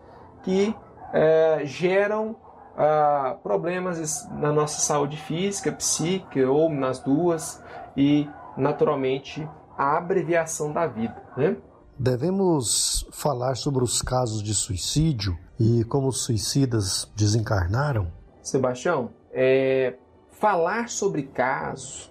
que 0.44 0.76
é, 1.14 1.62
geram 1.66 2.36
ah, 2.78 3.38
problemas 3.44 4.28
na 4.32 4.52
nossa 4.54 4.80
saúde 4.80 5.18
física, 5.18 5.72
psíquica 5.72 6.50
ou 6.50 6.70
nas 6.70 7.00
duas, 7.00 7.62
e 7.96 8.30
naturalmente 8.56 9.48
a 9.78 9.98
abreviação 9.98 10.72
da 10.72 10.88
vida. 10.88 11.16
Né? 11.36 11.58
Devemos 11.98 13.06
falar 13.12 13.56
sobre 13.56 13.84
os 13.84 14.02
casos 14.02 14.42
de 14.42 14.54
suicídio 14.54 15.38
e 15.60 15.84
como 15.84 16.08
os 16.08 16.22
suicidas 16.24 17.12
desencarnaram? 17.16 18.08
Sebastião, 18.42 19.10
é, 19.34 19.96
falar 20.32 20.88
sobre 20.88 21.24
casos, 21.24 22.10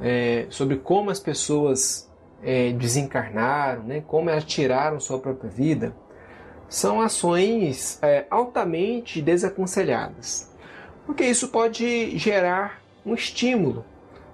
é, 0.00 0.46
sobre 0.50 0.76
como 0.76 1.10
as 1.10 1.18
pessoas 1.18 2.11
é, 2.42 2.72
desencarnaram, 2.72 3.82
né, 3.84 4.02
como 4.06 4.30
elas 4.30 4.44
tiraram 4.44 4.98
sua 5.00 5.18
própria 5.18 5.50
vida, 5.50 5.94
são 6.68 7.00
ações 7.00 7.98
é, 8.02 8.26
altamente 8.30 9.20
desaconselhadas, 9.20 10.50
porque 11.06 11.24
isso 11.24 11.48
pode 11.48 12.16
gerar 12.16 12.82
um 13.04 13.14
estímulo 13.14 13.84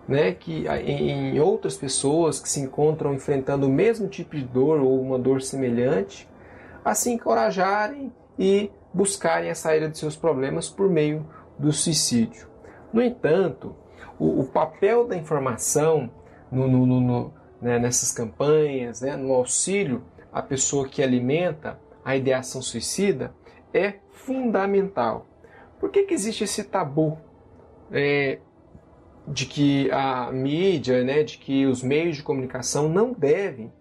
né, 0.09 0.33
que 0.33 0.67
em 0.67 1.39
outras 1.39 1.77
pessoas 1.77 2.41
que 2.41 2.49
se 2.49 2.61
encontram 2.61 3.13
enfrentando 3.13 3.67
o 3.67 3.71
mesmo 3.71 4.09
tipo 4.09 4.35
de 4.35 4.43
dor 4.43 4.81
ou 4.81 4.99
uma 5.01 5.19
dor 5.19 5.43
semelhante, 5.43 6.27
a 6.83 6.95
se 6.95 7.11
encorajarem 7.11 8.11
e 8.39 8.71
buscarem 8.95 9.51
a 9.51 9.55
saída 9.55 9.87
de 9.87 9.99
seus 9.99 10.17
problemas 10.17 10.71
por 10.71 10.89
meio 10.89 11.27
do 11.59 11.71
suicídio. 11.73 12.49
No 12.91 13.03
entanto, 13.03 13.77
o, 14.19 14.41
o 14.41 14.45
papel 14.45 15.07
da 15.07 15.15
informação 15.15 16.11
no, 16.51 16.67
no, 16.67 16.87
no, 16.87 17.35
né, 17.61 17.79
nessas 17.79 18.13
campanhas, 18.13 19.01
né, 19.01 19.17
no 19.17 19.33
auxílio 19.33 20.03
à 20.33 20.43
pessoa 20.43 20.89
que 20.89 21.03
alimenta 21.03 21.79
a 22.05 22.17
ideação 22.17 22.63
suicida, 22.63 23.35
é 23.73 23.95
fundamental. 24.13 25.27
Por 25.79 25.91
que, 25.91 26.05
que 26.05 26.15
existe 26.15 26.45
esse 26.45 26.65
tabu? 26.65 27.19
É, 27.91 28.39
de 29.27 29.47
que 29.47 29.91
a 29.91 30.33
mídia, 30.33 31.05
né, 31.05 31.23
de 31.23 31.39
que 31.39 31.67
os 31.67 31.83
meios 31.83 32.17
de 32.17 32.23
comunicação 32.23 32.89
não 32.89 33.13
devem, 33.13 33.73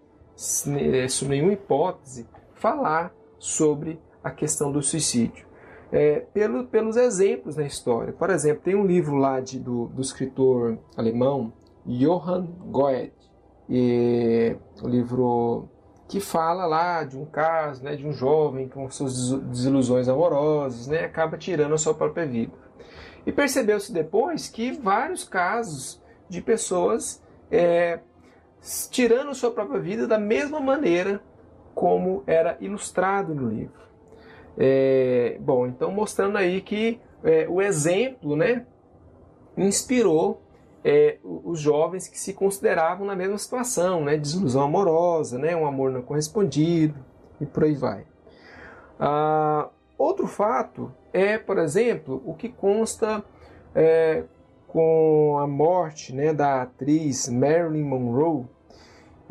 eh, 0.68 1.08
sob 1.08 1.30
nenhuma 1.30 1.52
hipótese, 1.52 2.26
falar 2.54 3.12
sobre 3.38 3.98
a 4.22 4.30
questão 4.30 4.70
do 4.70 4.82
suicídio. 4.82 5.46
É, 5.90 6.20
pelo, 6.34 6.66
pelos 6.66 6.96
exemplos 6.96 7.56
na 7.56 7.64
história. 7.64 8.12
Por 8.12 8.28
exemplo, 8.28 8.62
tem 8.62 8.74
um 8.74 8.84
livro 8.86 9.16
lá 9.16 9.40
de, 9.40 9.58
do, 9.58 9.86
do 9.86 10.02
escritor 10.02 10.78
alemão 10.94 11.50
Johann 11.86 12.44
Goethe, 12.66 13.17
e, 13.68 14.56
o 14.82 14.88
livro 14.88 15.68
que 16.08 16.20
fala 16.20 16.64
lá 16.64 17.04
de 17.04 17.18
um 17.18 17.26
caso, 17.26 17.84
né, 17.84 17.94
de 17.94 18.06
um 18.06 18.12
jovem 18.12 18.66
com 18.66 18.90
suas 18.90 19.30
desilusões 19.42 20.08
amorosas, 20.08 20.86
né, 20.86 21.04
acaba 21.04 21.36
tirando 21.36 21.74
a 21.74 21.78
sua 21.78 21.92
própria 21.92 22.26
vida. 22.26 22.52
E 23.26 23.32
percebeu-se 23.32 23.92
depois 23.92 24.48
que 24.48 24.72
vários 24.72 25.22
casos 25.22 26.02
de 26.28 26.40
pessoas 26.40 27.22
é, 27.50 28.00
tirando 28.90 29.34
sua 29.34 29.50
própria 29.50 29.78
vida 29.80 30.06
da 30.06 30.18
mesma 30.18 30.60
maneira 30.60 31.20
como 31.74 32.22
era 32.26 32.56
ilustrado 32.60 33.34
no 33.34 33.48
livro. 33.48 33.82
É, 34.56 35.36
bom, 35.40 35.66
então 35.66 35.92
mostrando 35.92 36.38
aí 36.38 36.62
que 36.62 37.00
é, 37.22 37.46
o 37.48 37.60
exemplo, 37.60 38.34
né, 38.34 38.66
inspirou 39.56 40.42
é, 40.84 41.18
os 41.22 41.60
jovens 41.60 42.08
que 42.08 42.18
se 42.18 42.32
consideravam 42.32 43.06
na 43.06 43.16
mesma 43.16 43.38
situação, 43.38 44.04
né, 44.04 44.16
desilusão 44.16 44.62
amorosa, 44.62 45.38
né, 45.38 45.56
um 45.56 45.66
amor 45.66 45.90
não 45.90 46.02
correspondido 46.02 46.94
e 47.40 47.46
por 47.46 47.64
aí 47.64 47.74
vai. 47.74 48.04
Ah, 48.98 49.68
outro 49.96 50.26
fato 50.26 50.92
é, 51.12 51.38
por 51.38 51.58
exemplo, 51.58 52.22
o 52.24 52.34
que 52.34 52.48
consta 52.48 53.24
é, 53.74 54.24
com 54.66 55.38
a 55.38 55.46
morte 55.46 56.14
né, 56.14 56.32
da 56.32 56.62
atriz 56.62 57.28
Marilyn 57.28 57.82
Monroe, 57.82 58.46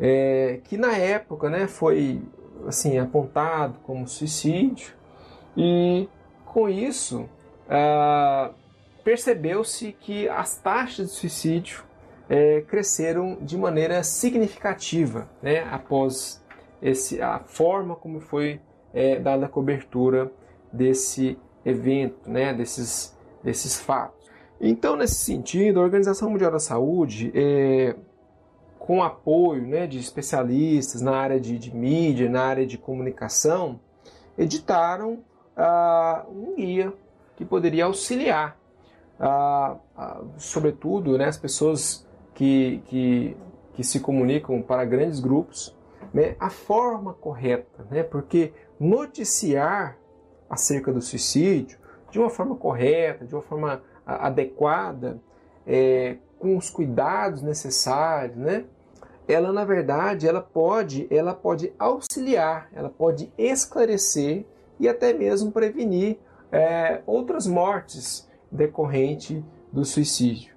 é, 0.00 0.60
que 0.64 0.76
na 0.76 0.96
época 0.96 1.48
né, 1.48 1.66
foi 1.66 2.20
assim 2.66 2.98
apontado 2.98 3.78
como 3.84 4.06
suicídio 4.06 4.94
e 5.56 6.08
com 6.44 6.68
isso 6.68 7.28
ah, 7.68 8.50
percebeu-se 9.08 9.92
que 9.92 10.28
as 10.28 10.58
taxas 10.58 11.08
de 11.08 11.14
suicídio 11.14 11.82
é, 12.28 12.60
cresceram 12.60 13.38
de 13.40 13.56
maneira 13.56 14.02
significativa 14.02 15.26
né, 15.40 15.66
após 15.70 16.44
esse, 16.82 17.18
a 17.22 17.38
forma 17.38 17.96
como 17.96 18.20
foi 18.20 18.60
é, 18.92 19.18
dada 19.18 19.46
a 19.46 19.48
cobertura 19.48 20.30
desse 20.70 21.38
evento, 21.64 22.28
né, 22.28 22.52
desses, 22.52 23.16
desses 23.42 23.80
fatos. 23.80 24.28
Então, 24.60 24.94
nesse 24.94 25.14
sentido, 25.14 25.80
a 25.80 25.84
Organização 25.84 26.28
Mundial 26.28 26.52
da 26.52 26.58
Saúde, 26.58 27.32
é, 27.34 27.96
com 28.78 29.02
apoio 29.02 29.66
né, 29.66 29.86
de 29.86 29.98
especialistas 29.98 31.00
na 31.00 31.16
área 31.16 31.40
de, 31.40 31.58
de 31.58 31.74
mídia, 31.74 32.28
na 32.28 32.42
área 32.42 32.66
de 32.66 32.76
comunicação, 32.76 33.80
editaram 34.36 35.24
ah, 35.56 36.26
um 36.28 36.56
guia 36.56 36.92
que 37.36 37.44
poderia 37.46 37.86
auxiliar, 37.86 38.58
ah, 39.18 39.76
ah, 39.96 40.22
sobretudo, 40.36 41.18
né, 41.18 41.26
as 41.26 41.36
pessoas 41.36 42.06
que, 42.34 42.82
que, 42.86 43.36
que 43.74 43.84
se 43.84 44.00
comunicam 44.00 44.62
para 44.62 44.84
grandes 44.84 45.20
grupos, 45.20 45.76
né, 46.12 46.36
a 46.38 46.50
forma 46.50 47.12
correta, 47.14 47.84
né, 47.90 48.02
porque 48.02 48.52
noticiar 48.78 49.96
acerca 50.48 50.92
do 50.92 51.02
suicídio 51.02 51.78
de 52.10 52.18
uma 52.18 52.30
forma 52.30 52.56
correta, 52.56 53.26
de 53.26 53.34
uma 53.34 53.42
forma 53.42 53.82
adequada, 54.06 55.20
é, 55.66 56.16
com 56.38 56.56
os 56.56 56.70
cuidados 56.70 57.42
necessários, 57.42 58.36
né? 58.36 58.64
Ela 59.26 59.52
na 59.52 59.64
verdade 59.64 60.26
ela 60.26 60.40
pode, 60.40 61.06
ela 61.10 61.34
pode 61.34 61.72
auxiliar, 61.78 62.70
ela 62.72 62.88
pode 62.88 63.30
esclarecer 63.36 64.46
e 64.80 64.88
até 64.88 65.12
mesmo 65.12 65.52
prevenir 65.52 66.18
é, 66.50 67.02
outras 67.04 67.46
mortes 67.46 68.27
decorrente 68.50 69.44
do 69.72 69.84
suicídio. 69.84 70.54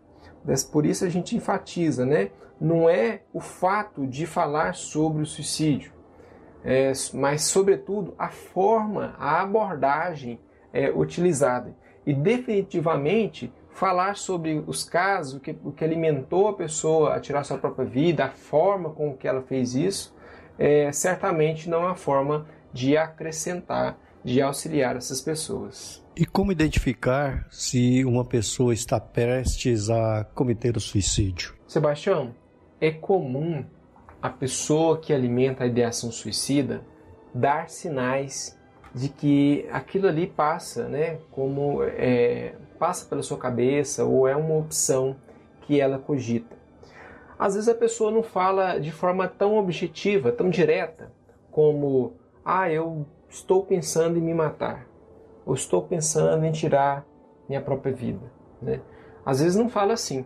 Por 0.72 0.86
isso 0.86 1.06
a 1.06 1.10
gente 1.10 1.36
enfatiza, 1.36 2.06
né? 2.06 2.32
Não 2.60 2.90
é 2.90 3.22
o 3.34 3.40
fato 3.40 4.06
de 4.06 4.26
falar 4.26 4.76
sobre 4.76 5.24
o 5.24 5.26
suicídio, 5.26 5.92
é, 6.64 6.92
mas 7.14 7.44
sobretudo 7.44 8.14
a 8.18 8.30
forma, 8.30 9.16
a 9.18 9.42
abordagem 9.42 10.40
é, 10.72 10.90
utilizada. 10.90 11.76
E 12.06 12.14
definitivamente 12.14 13.52
falar 13.70 14.16
sobre 14.16 14.64
os 14.68 14.84
casos, 14.84 15.36
o 15.36 15.40
que, 15.40 15.56
o 15.64 15.72
que 15.72 15.84
alimentou 15.84 16.48
a 16.48 16.54
pessoa 16.54 17.16
a 17.16 17.20
tirar 17.20 17.44
sua 17.44 17.58
própria 17.58 17.86
vida, 17.86 18.26
a 18.26 18.30
forma 18.30 18.90
com 18.92 19.16
que 19.16 19.28
ela 19.28 19.42
fez 19.42 19.76
isso, 19.76 20.16
é, 20.58 20.92
certamente 20.92 21.70
não 21.70 21.84
é 21.84 21.86
uma 21.88 21.96
forma 21.96 22.46
de 22.74 22.96
acrescentar, 22.96 23.98
de 24.24 24.42
auxiliar 24.42 24.96
essas 24.96 25.22
pessoas. 25.22 26.04
E 26.16 26.26
como 26.26 26.52
identificar 26.52 27.48
se 27.50 28.04
uma 28.06 28.26
pessoa 28.26 28.74
está 28.74 29.00
prestes 29.00 29.90
a 29.90 30.26
cometer 30.36 30.76
o 30.76 30.80
suicídio? 30.80 31.56
Sebastião, 31.68 32.36
é 32.80 32.92
comum 32.92 33.66
a 34.22 34.30
pessoa 34.30 35.00
que 35.00 35.14
alimenta 35.14 35.64
a 35.64 35.68
ideação 35.68 36.12
suicida 36.12 36.84
dar 37.34 37.70
sinais 37.70 38.60
de 38.94 39.08
que 39.08 39.66
aquilo 39.72 40.08
ali 40.08 40.28
passa, 40.28 40.88
né, 40.88 41.18
como 41.32 41.82
é, 41.84 42.56
passa 42.78 43.08
pela 43.08 43.24
sua 43.24 43.38
cabeça 43.38 44.04
ou 44.04 44.28
é 44.28 44.36
uma 44.36 44.56
opção 44.58 45.16
que 45.62 45.80
ela 45.80 45.98
cogita. 45.98 46.58
Às 47.40 47.56
vezes 47.56 47.70
a 47.70 47.74
pessoa 47.74 48.12
não 48.12 48.22
fala 48.22 48.78
de 48.78 48.92
forma 48.92 49.28
tão 49.28 49.58
objetiva, 49.58 50.32
tão 50.32 50.50
direta, 50.50 51.12
como 51.50 52.14
ah, 52.44 52.70
eu 52.70 53.06
estou 53.32 53.64
pensando 53.66 54.18
em 54.18 54.22
me 54.22 54.34
matar, 54.34 54.86
ou 55.46 55.54
estou 55.54 55.82
pensando 55.82 56.46
em 56.46 56.52
tirar 56.52 57.06
minha 57.48 57.62
própria 57.62 57.94
vida. 57.94 58.32
Né? 58.62 58.82
Às 59.26 59.40
vezes 59.40 59.56
não 59.56 59.70
fala 59.70 59.94
assim, 59.94 60.26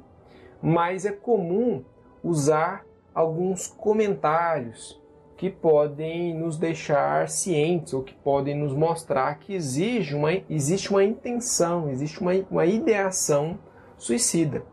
mas 0.62 1.06
é 1.06 1.12
comum 1.12 1.84
usar 2.24 2.84
alguns 3.14 3.68
comentários 3.68 5.02
que 5.38 5.50
podem 5.50 6.34
nos 6.34 6.58
deixar 6.58 7.30
cientes 7.30 7.94
ou 7.94 8.02
que 8.02 8.16
podem 8.16 8.56
nos 8.56 8.74
mostrar 8.74 9.38
que 9.38 9.54
exige 9.54 10.16
uma, 10.16 10.32
existe 10.50 10.90
uma 10.90 11.04
intenção, 11.04 11.90
existe 11.90 12.20
uma, 12.22 12.32
uma 12.50 12.66
ideação 12.66 13.60
suicida. 13.98 14.64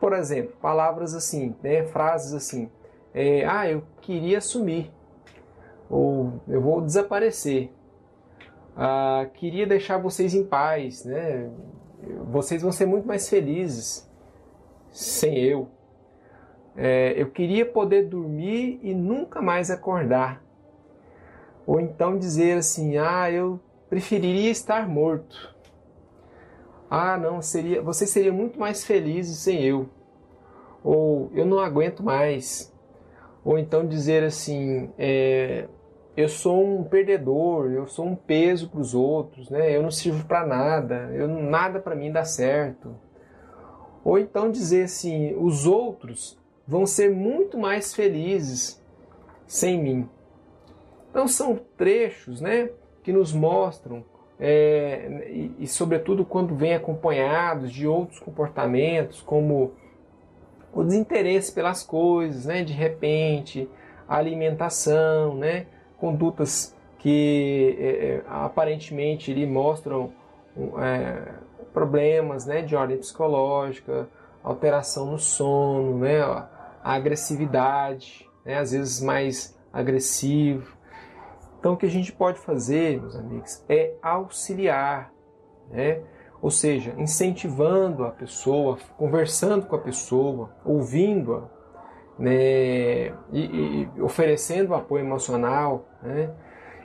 Por 0.00 0.14
exemplo, 0.14 0.56
palavras 0.60 1.14
assim, 1.14 1.54
né, 1.62 1.84
frases 1.84 2.32
assim, 2.32 2.70
é, 3.12 3.44
ah, 3.44 3.68
eu 3.68 3.82
queria 4.00 4.40
sumir, 4.40 4.90
ou 5.90 6.40
eu 6.48 6.62
vou 6.62 6.80
desaparecer, 6.80 7.70
ah, 8.76 9.26
queria 9.34 9.66
deixar 9.66 9.98
vocês 9.98 10.32
em 10.32 10.44
paz, 10.44 11.04
né? 11.04 11.50
vocês 12.30 12.62
vão 12.62 12.72
ser 12.72 12.86
muito 12.86 13.06
mais 13.06 13.28
felizes 13.28 14.08
sem 14.90 15.38
eu. 15.38 15.68
É, 16.76 17.14
eu 17.16 17.30
queria 17.30 17.66
poder 17.66 18.08
dormir 18.08 18.80
e 18.82 18.94
nunca 18.94 19.42
mais 19.42 19.70
acordar. 19.70 20.42
Ou 21.66 21.80
então 21.80 22.16
dizer 22.16 22.58
assim: 22.58 22.96
ah, 22.96 23.30
eu 23.30 23.60
preferiria 23.88 24.50
estar 24.50 24.88
morto. 24.88 25.54
Ah, 26.88 27.16
não, 27.16 27.42
seria, 27.42 27.82
você 27.82 28.06
seria 28.06 28.32
muito 28.32 28.58
mais 28.58 28.84
feliz 28.84 29.28
sem 29.28 29.62
eu. 29.62 29.88
Ou 30.82 31.30
eu 31.34 31.44
não 31.44 31.58
aguento 31.58 32.02
mais. 32.02 32.72
Ou 33.44 33.58
então 33.58 33.86
dizer 33.86 34.24
assim: 34.24 34.90
é, 34.96 35.68
eu 36.16 36.28
sou 36.28 36.64
um 36.64 36.84
perdedor, 36.84 37.70
eu 37.70 37.86
sou 37.86 38.06
um 38.06 38.16
peso 38.16 38.68
para 38.68 38.80
os 38.80 38.94
outros, 38.94 39.48
né? 39.48 39.74
Eu 39.74 39.82
não 39.82 39.90
sirvo 39.90 40.24
para 40.26 40.46
nada, 40.46 41.10
eu 41.14 41.28
nada 41.28 41.80
para 41.80 41.94
mim 41.94 42.10
dá 42.10 42.24
certo. 42.24 42.94
Ou 44.04 44.18
então 44.18 44.50
dizer 44.50 44.84
assim: 44.84 45.34
os 45.36 45.66
outros 45.66 46.38
vão 46.66 46.86
ser 46.86 47.10
muito 47.10 47.58
mais 47.58 47.94
felizes 47.94 48.82
sem 49.46 49.80
mim. 49.82 50.08
Então 51.10 51.26
são 51.26 51.58
trechos, 51.76 52.40
né, 52.40 52.70
que 53.02 53.12
nos 53.12 53.32
mostram 53.32 54.04
é, 54.38 55.26
e, 55.28 55.54
e, 55.58 55.66
sobretudo 55.66 56.24
quando 56.24 56.54
vêm 56.54 56.74
acompanhados 56.74 57.70
de 57.70 57.86
outros 57.86 58.18
comportamentos, 58.18 59.20
como 59.20 59.72
o 60.72 60.82
desinteresse 60.82 61.52
pelas 61.52 61.82
coisas, 61.82 62.46
né, 62.46 62.64
de 62.64 62.72
repente, 62.72 63.68
a 64.08 64.16
alimentação, 64.16 65.34
né, 65.34 65.66
condutas 66.00 66.74
que 66.98 67.76
é, 67.78 68.06
é 68.06 68.24
aparentemente 68.26 69.32
lhe 69.32 69.46
mostram 69.46 70.12
é, 70.78 71.34
problemas, 71.72 72.46
né, 72.46 72.62
de 72.62 72.74
ordem 72.74 72.96
psicológica, 72.96 74.08
alteração 74.42 75.06
no 75.06 75.18
sono, 75.18 75.98
né, 75.98 76.20
a 76.22 76.48
agressividade, 76.94 78.28
né? 78.44 78.58
às 78.58 78.72
vezes 78.72 79.00
mais 79.00 79.56
agressivo. 79.72 80.76
Então, 81.58 81.74
o 81.74 81.76
que 81.76 81.86
a 81.86 81.90
gente 81.90 82.12
pode 82.12 82.38
fazer, 82.38 83.00
meus 83.00 83.14
amigos, 83.14 83.62
é 83.68 83.94
auxiliar, 84.02 85.12
né? 85.70 86.00
ou 86.40 86.50
seja, 86.50 86.94
incentivando 86.96 88.04
a 88.04 88.10
pessoa, 88.10 88.78
conversando 88.96 89.66
com 89.66 89.76
a 89.76 89.78
pessoa, 89.78 90.50
ouvindo-a, 90.64 91.59
né? 92.20 93.08
e, 93.32 93.88
e, 93.96 94.02
oferecendo 94.02 94.74
apoio 94.74 95.04
emocional, 95.04 95.88
né? 96.02 96.30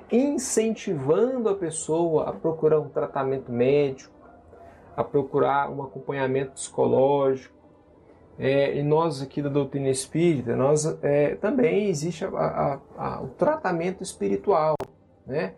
incentivando 0.10 1.50
a 1.50 1.56
pessoa 1.56 2.30
a 2.30 2.34
procurar 2.34 2.80
um 2.80 2.88
tratamento 2.88 3.52
médico, 3.52 4.14
a 4.96 5.04
procurar 5.04 5.70
um 5.70 5.84
acompanhamento 5.84 6.54
psicológico, 6.54 7.54
é, 8.38 8.78
e 8.78 8.84
nós 8.84 9.22
aqui 9.22 9.42
da 9.42 9.50
doutrina 9.50 9.90
espírita, 9.90 10.56
nós 10.56 10.86
é, 11.02 11.36
também 11.36 11.90
existe 11.90 12.26
a, 12.26 12.30
a, 12.30 12.80
a, 12.98 13.22
o 13.22 13.28
tratamento 13.30 14.04
espiritual, 14.04 14.76
né? 15.26 15.54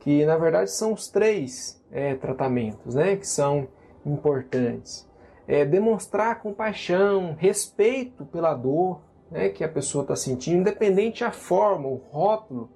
que 0.00 0.24
na 0.26 0.36
verdade 0.36 0.70
são 0.70 0.92
os 0.92 1.08
três 1.08 1.82
é, 1.90 2.14
tratamentos 2.14 2.94
né? 2.94 3.16
que 3.16 3.26
são 3.26 3.68
importantes. 4.04 5.08
É, 5.46 5.64
demonstrar 5.64 6.40
compaixão, 6.40 7.36
respeito 7.38 8.24
pela 8.24 8.54
dor 8.54 9.00
né, 9.30 9.48
que 9.48 9.64
a 9.64 9.68
pessoa 9.68 10.02
está 10.02 10.14
sentindo, 10.14 10.60
independente 10.60 11.24
a 11.24 11.32
forma, 11.32 11.88
o 11.88 11.96
rótulo 12.10 12.70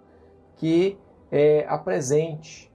que 0.56 0.98
é, 1.30 1.64
apresente. 1.68 2.72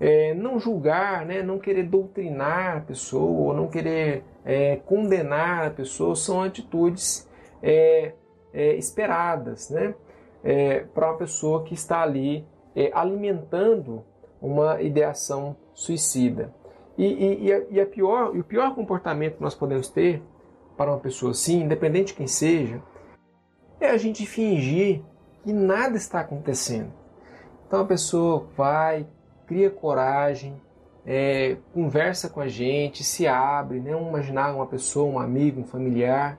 É, 0.00 0.34
não 0.34 0.58
julgar, 0.58 1.26
né, 1.26 1.42
não 1.42 1.58
querer 1.58 1.84
doutrinar 1.84 2.78
a 2.78 2.80
pessoa, 2.80 3.48
ou 3.48 3.54
não 3.54 3.68
querer 3.68 4.24
é, 4.44 4.76
condenar 4.76 5.66
a 5.66 5.70
pessoa, 5.70 6.16
são 6.16 6.42
atitudes 6.42 7.28
é, 7.62 8.14
é, 8.52 8.74
esperadas 8.74 9.70
né, 9.70 9.94
é, 10.42 10.80
para 10.80 11.10
uma 11.10 11.18
pessoa 11.18 11.62
que 11.64 11.74
está 11.74 12.02
ali 12.02 12.46
alimentando 12.94 14.02
uma 14.40 14.80
ideação 14.80 15.54
suicida. 15.74 16.54
E, 17.02 17.04
e, 17.04 17.46
e, 17.46 17.52
a, 17.52 17.62
e, 17.68 17.80
a 17.80 17.86
pior, 17.86 18.36
e 18.36 18.38
o 18.38 18.44
pior 18.44 18.76
comportamento 18.76 19.34
que 19.34 19.42
nós 19.42 19.56
podemos 19.56 19.88
ter 19.88 20.22
para 20.76 20.88
uma 20.88 21.00
pessoa 21.00 21.32
assim, 21.32 21.62
independente 21.62 22.08
de 22.08 22.14
quem 22.14 22.28
seja, 22.28 22.80
é 23.80 23.90
a 23.90 23.96
gente 23.96 24.24
fingir 24.24 25.02
que 25.42 25.52
nada 25.52 25.96
está 25.96 26.20
acontecendo. 26.20 26.92
Então 27.66 27.80
a 27.80 27.84
pessoa 27.84 28.46
vai, 28.56 29.04
cria 29.48 29.68
coragem, 29.68 30.54
é, 31.04 31.56
conversa 31.74 32.30
com 32.30 32.40
a 32.40 32.46
gente, 32.46 33.02
se 33.02 33.26
abre, 33.26 33.80
né? 33.80 33.90
Imaginar 33.90 34.54
uma 34.54 34.66
pessoa, 34.66 35.12
um 35.12 35.18
amigo, 35.18 35.60
um 35.60 35.64
familiar, 35.64 36.38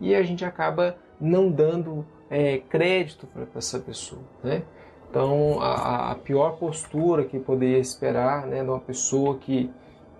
e 0.00 0.16
a 0.16 0.22
gente 0.24 0.44
acaba 0.44 0.96
não 1.20 1.48
dando 1.48 2.04
é, 2.28 2.58
crédito 2.58 3.28
para 3.28 3.46
essa 3.54 3.78
pessoa, 3.78 4.22
né? 4.42 4.64
Então, 5.08 5.60
a, 5.60 6.12
a, 6.12 6.14
pior 6.14 6.56
postura 6.56 7.24
que 7.24 7.38
poderia 7.38 7.78
esperar 7.78 8.46
né, 8.46 8.62
de 8.62 8.68
uma 8.68 8.80
pessoa 8.80 9.38
que, 9.38 9.70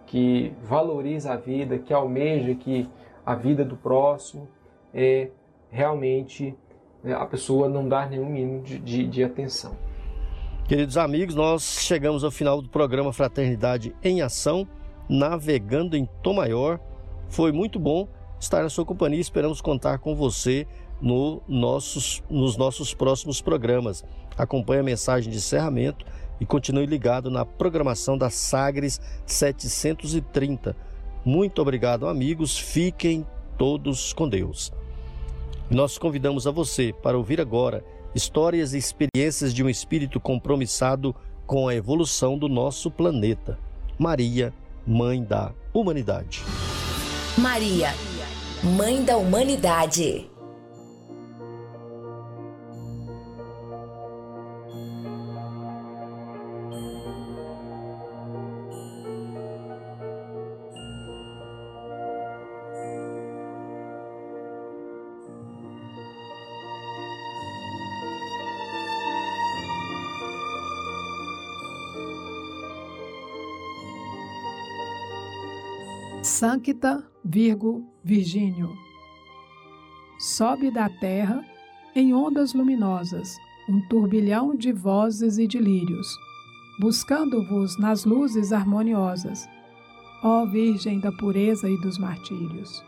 que 0.07 0.53
valoriza 0.63 1.33
a 1.33 1.37
vida, 1.37 1.79
que 1.79 1.93
almeja 1.93 2.55
que 2.55 2.89
a 3.25 3.35
vida 3.35 3.65
do 3.65 3.77
próximo, 3.77 4.49
é 4.95 5.29
realmente 5.71 6.57
né, 7.03 7.13
a 7.13 7.27
pessoa 7.27 7.69
não 7.69 7.89
dar 7.89 8.09
nenhum 8.09 8.31
mínimo 8.31 8.63
de, 8.63 8.79
de, 8.79 9.07
de 9.07 9.25
atenção. 9.25 9.77
Queridos 10.69 10.97
amigos, 10.97 11.35
nós 11.35 11.63
chegamos 11.81 12.25
ao 12.25 12.31
final 12.31 12.61
do 12.61 12.69
programa 12.69 13.13
Fraternidade 13.13 13.95
em 14.03 14.23
Ação, 14.23 14.67
navegando 15.09 15.97
em 15.97 16.09
Tom 16.23 16.35
Maior. 16.35 16.81
Foi 17.29 17.53
muito 17.53 17.79
bom 17.79 18.09
estar 18.41 18.63
na 18.63 18.69
sua 18.69 18.85
companhia. 18.85 19.21
Esperamos 19.21 19.61
contar 19.61 19.99
com 19.99 20.15
você 20.17 20.67
no 21.01 21.41
nossos, 21.47 22.23
nos 22.29 22.57
nossos 22.57 22.95
próximos 22.95 23.41
programas. 23.41 24.05
Acompanhe 24.37 24.81
a 24.81 24.85
mensagem 24.85 25.31
de 25.31 25.39
encerramento 25.39 26.05
e 26.41 26.47
continue 26.47 26.87
ligado 26.87 27.31
na 27.31 27.45
programação 27.45 28.17
da 28.19 28.31
Sagres 28.31 29.01
730. 29.25 30.77
Muito 31.25 31.61
obrigado, 31.63 32.07
amigos. 32.07 32.59
Fiquem 32.59 33.27
todos 33.57 34.13
com 34.13 34.29
Deus. 34.29 34.73
Nós 35.71 35.99
convidamos 35.99 36.47
a 36.47 36.51
você 36.51 36.93
para 37.03 37.17
ouvir 37.17 37.41
agora 37.41 37.85
histórias 38.15 38.73
e 38.73 38.79
experiências 38.79 39.53
de 39.53 39.63
um 39.63 39.69
espírito 39.69 40.21
compromissado 40.21 41.15
com 41.47 41.69
a 41.69 41.75
evolução 41.75 42.39
do 42.39 42.49
nosso 42.49 42.91
planeta. 42.91 43.59
Maria, 43.99 44.53
Mãe 44.87 45.23
da 45.23 45.53
Humanidade. 45.75 46.45
Maria, 47.37 47.93
Mãe 48.63 49.05
da 49.05 49.17
Humanidade. 49.17 50.31
Sancta 76.39 77.03
Virgo 77.25 77.83
Virgínio. 78.05 78.77
Sobe 80.19 80.71
da 80.71 80.87
terra 80.87 81.43
em 81.95 82.13
ondas 82.13 82.53
luminosas 82.53 83.39
um 83.67 83.81
turbilhão 83.89 84.55
de 84.55 84.71
vozes 84.71 85.39
e 85.39 85.47
de 85.47 85.59
lírios, 85.59 86.07
buscando-vos 86.79 87.79
nas 87.79 88.05
luzes 88.05 88.53
harmoniosas, 88.53 89.49
ó 90.23 90.45
Virgem 90.45 91.01
da 91.01 91.11
pureza 91.11 91.71
e 91.71 91.81
dos 91.81 91.97
martírios. 91.97 92.85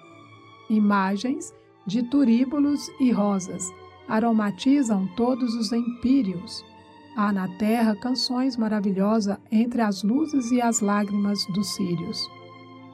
Imagens 0.68 1.50
de 1.86 2.02
turíbulos 2.02 2.86
e 3.00 3.10
rosas 3.10 3.72
aromatizam 4.06 5.08
todos 5.16 5.54
os 5.54 5.72
empíreos. 5.72 6.62
Há 7.16 7.32
na 7.32 7.48
terra 7.56 7.96
canções 7.96 8.58
maravilhosas 8.58 9.38
entre 9.50 9.80
as 9.80 10.02
luzes 10.02 10.50
e 10.50 10.60
as 10.60 10.82
lágrimas 10.82 11.46
dos 11.54 11.68
círios. 11.68 12.28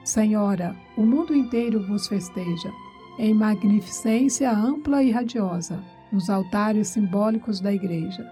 Senhora, 0.05 0.77
o 0.99 1.03
mundo 1.03 1.35
inteiro 1.35 1.83
vos 1.83 2.07
festeja, 2.07 2.71
em 3.19 3.33
magnificência 3.33 4.53
ampla 4.53 5.03
e 5.03 5.11
radiosa, 5.11 5.83
nos 6.13 6.29
altares 6.29 6.89
simbólicos 6.89 7.59
da 7.59 7.73
Igreja. 7.73 8.31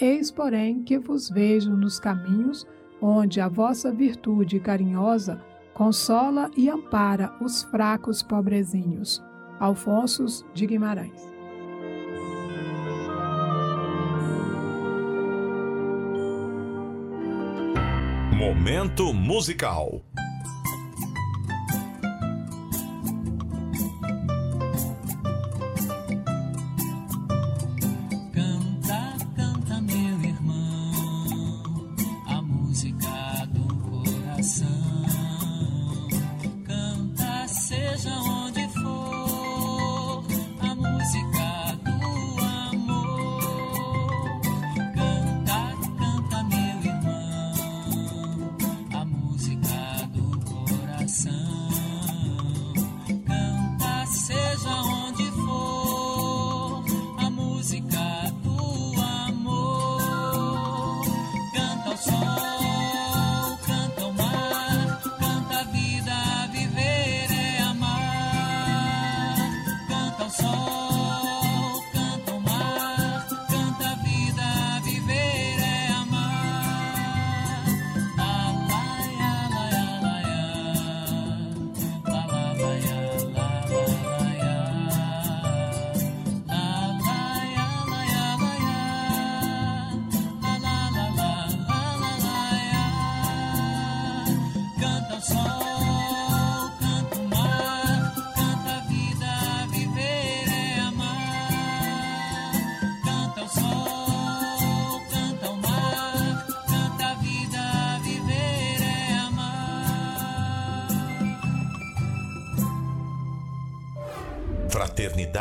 Eis, 0.00 0.30
porém, 0.30 0.82
que 0.82 0.98
vos 0.98 1.28
vejo 1.28 1.76
nos 1.76 2.00
caminhos 2.00 2.66
onde 3.00 3.40
a 3.40 3.48
vossa 3.48 3.92
virtude 3.92 4.58
carinhosa 4.58 5.44
consola 5.74 6.50
e 6.56 6.68
ampara 6.70 7.34
os 7.40 7.62
fracos 7.64 8.22
pobrezinhos. 8.22 9.22
Alfonso 9.60 10.46
de 10.54 10.66
Guimarães. 10.66 11.30
Momento 18.34 19.12
musical. 19.12 20.02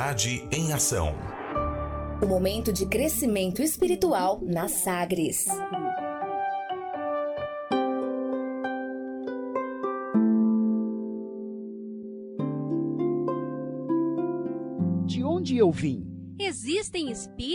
Fraternidade 0.02 0.48
em 0.52 0.74
Ação. 0.74 1.14
O 2.24 2.26
momento 2.26 2.74
de 2.74 2.88
crescimento 2.88 3.62
espiritual 3.62 4.42
na 4.42 4.68
Sagres. 4.68 5.46
De 15.06 15.24
onde 15.24 15.58
eu 15.58 15.72
vim? 15.72 16.08
Existem 16.40 17.12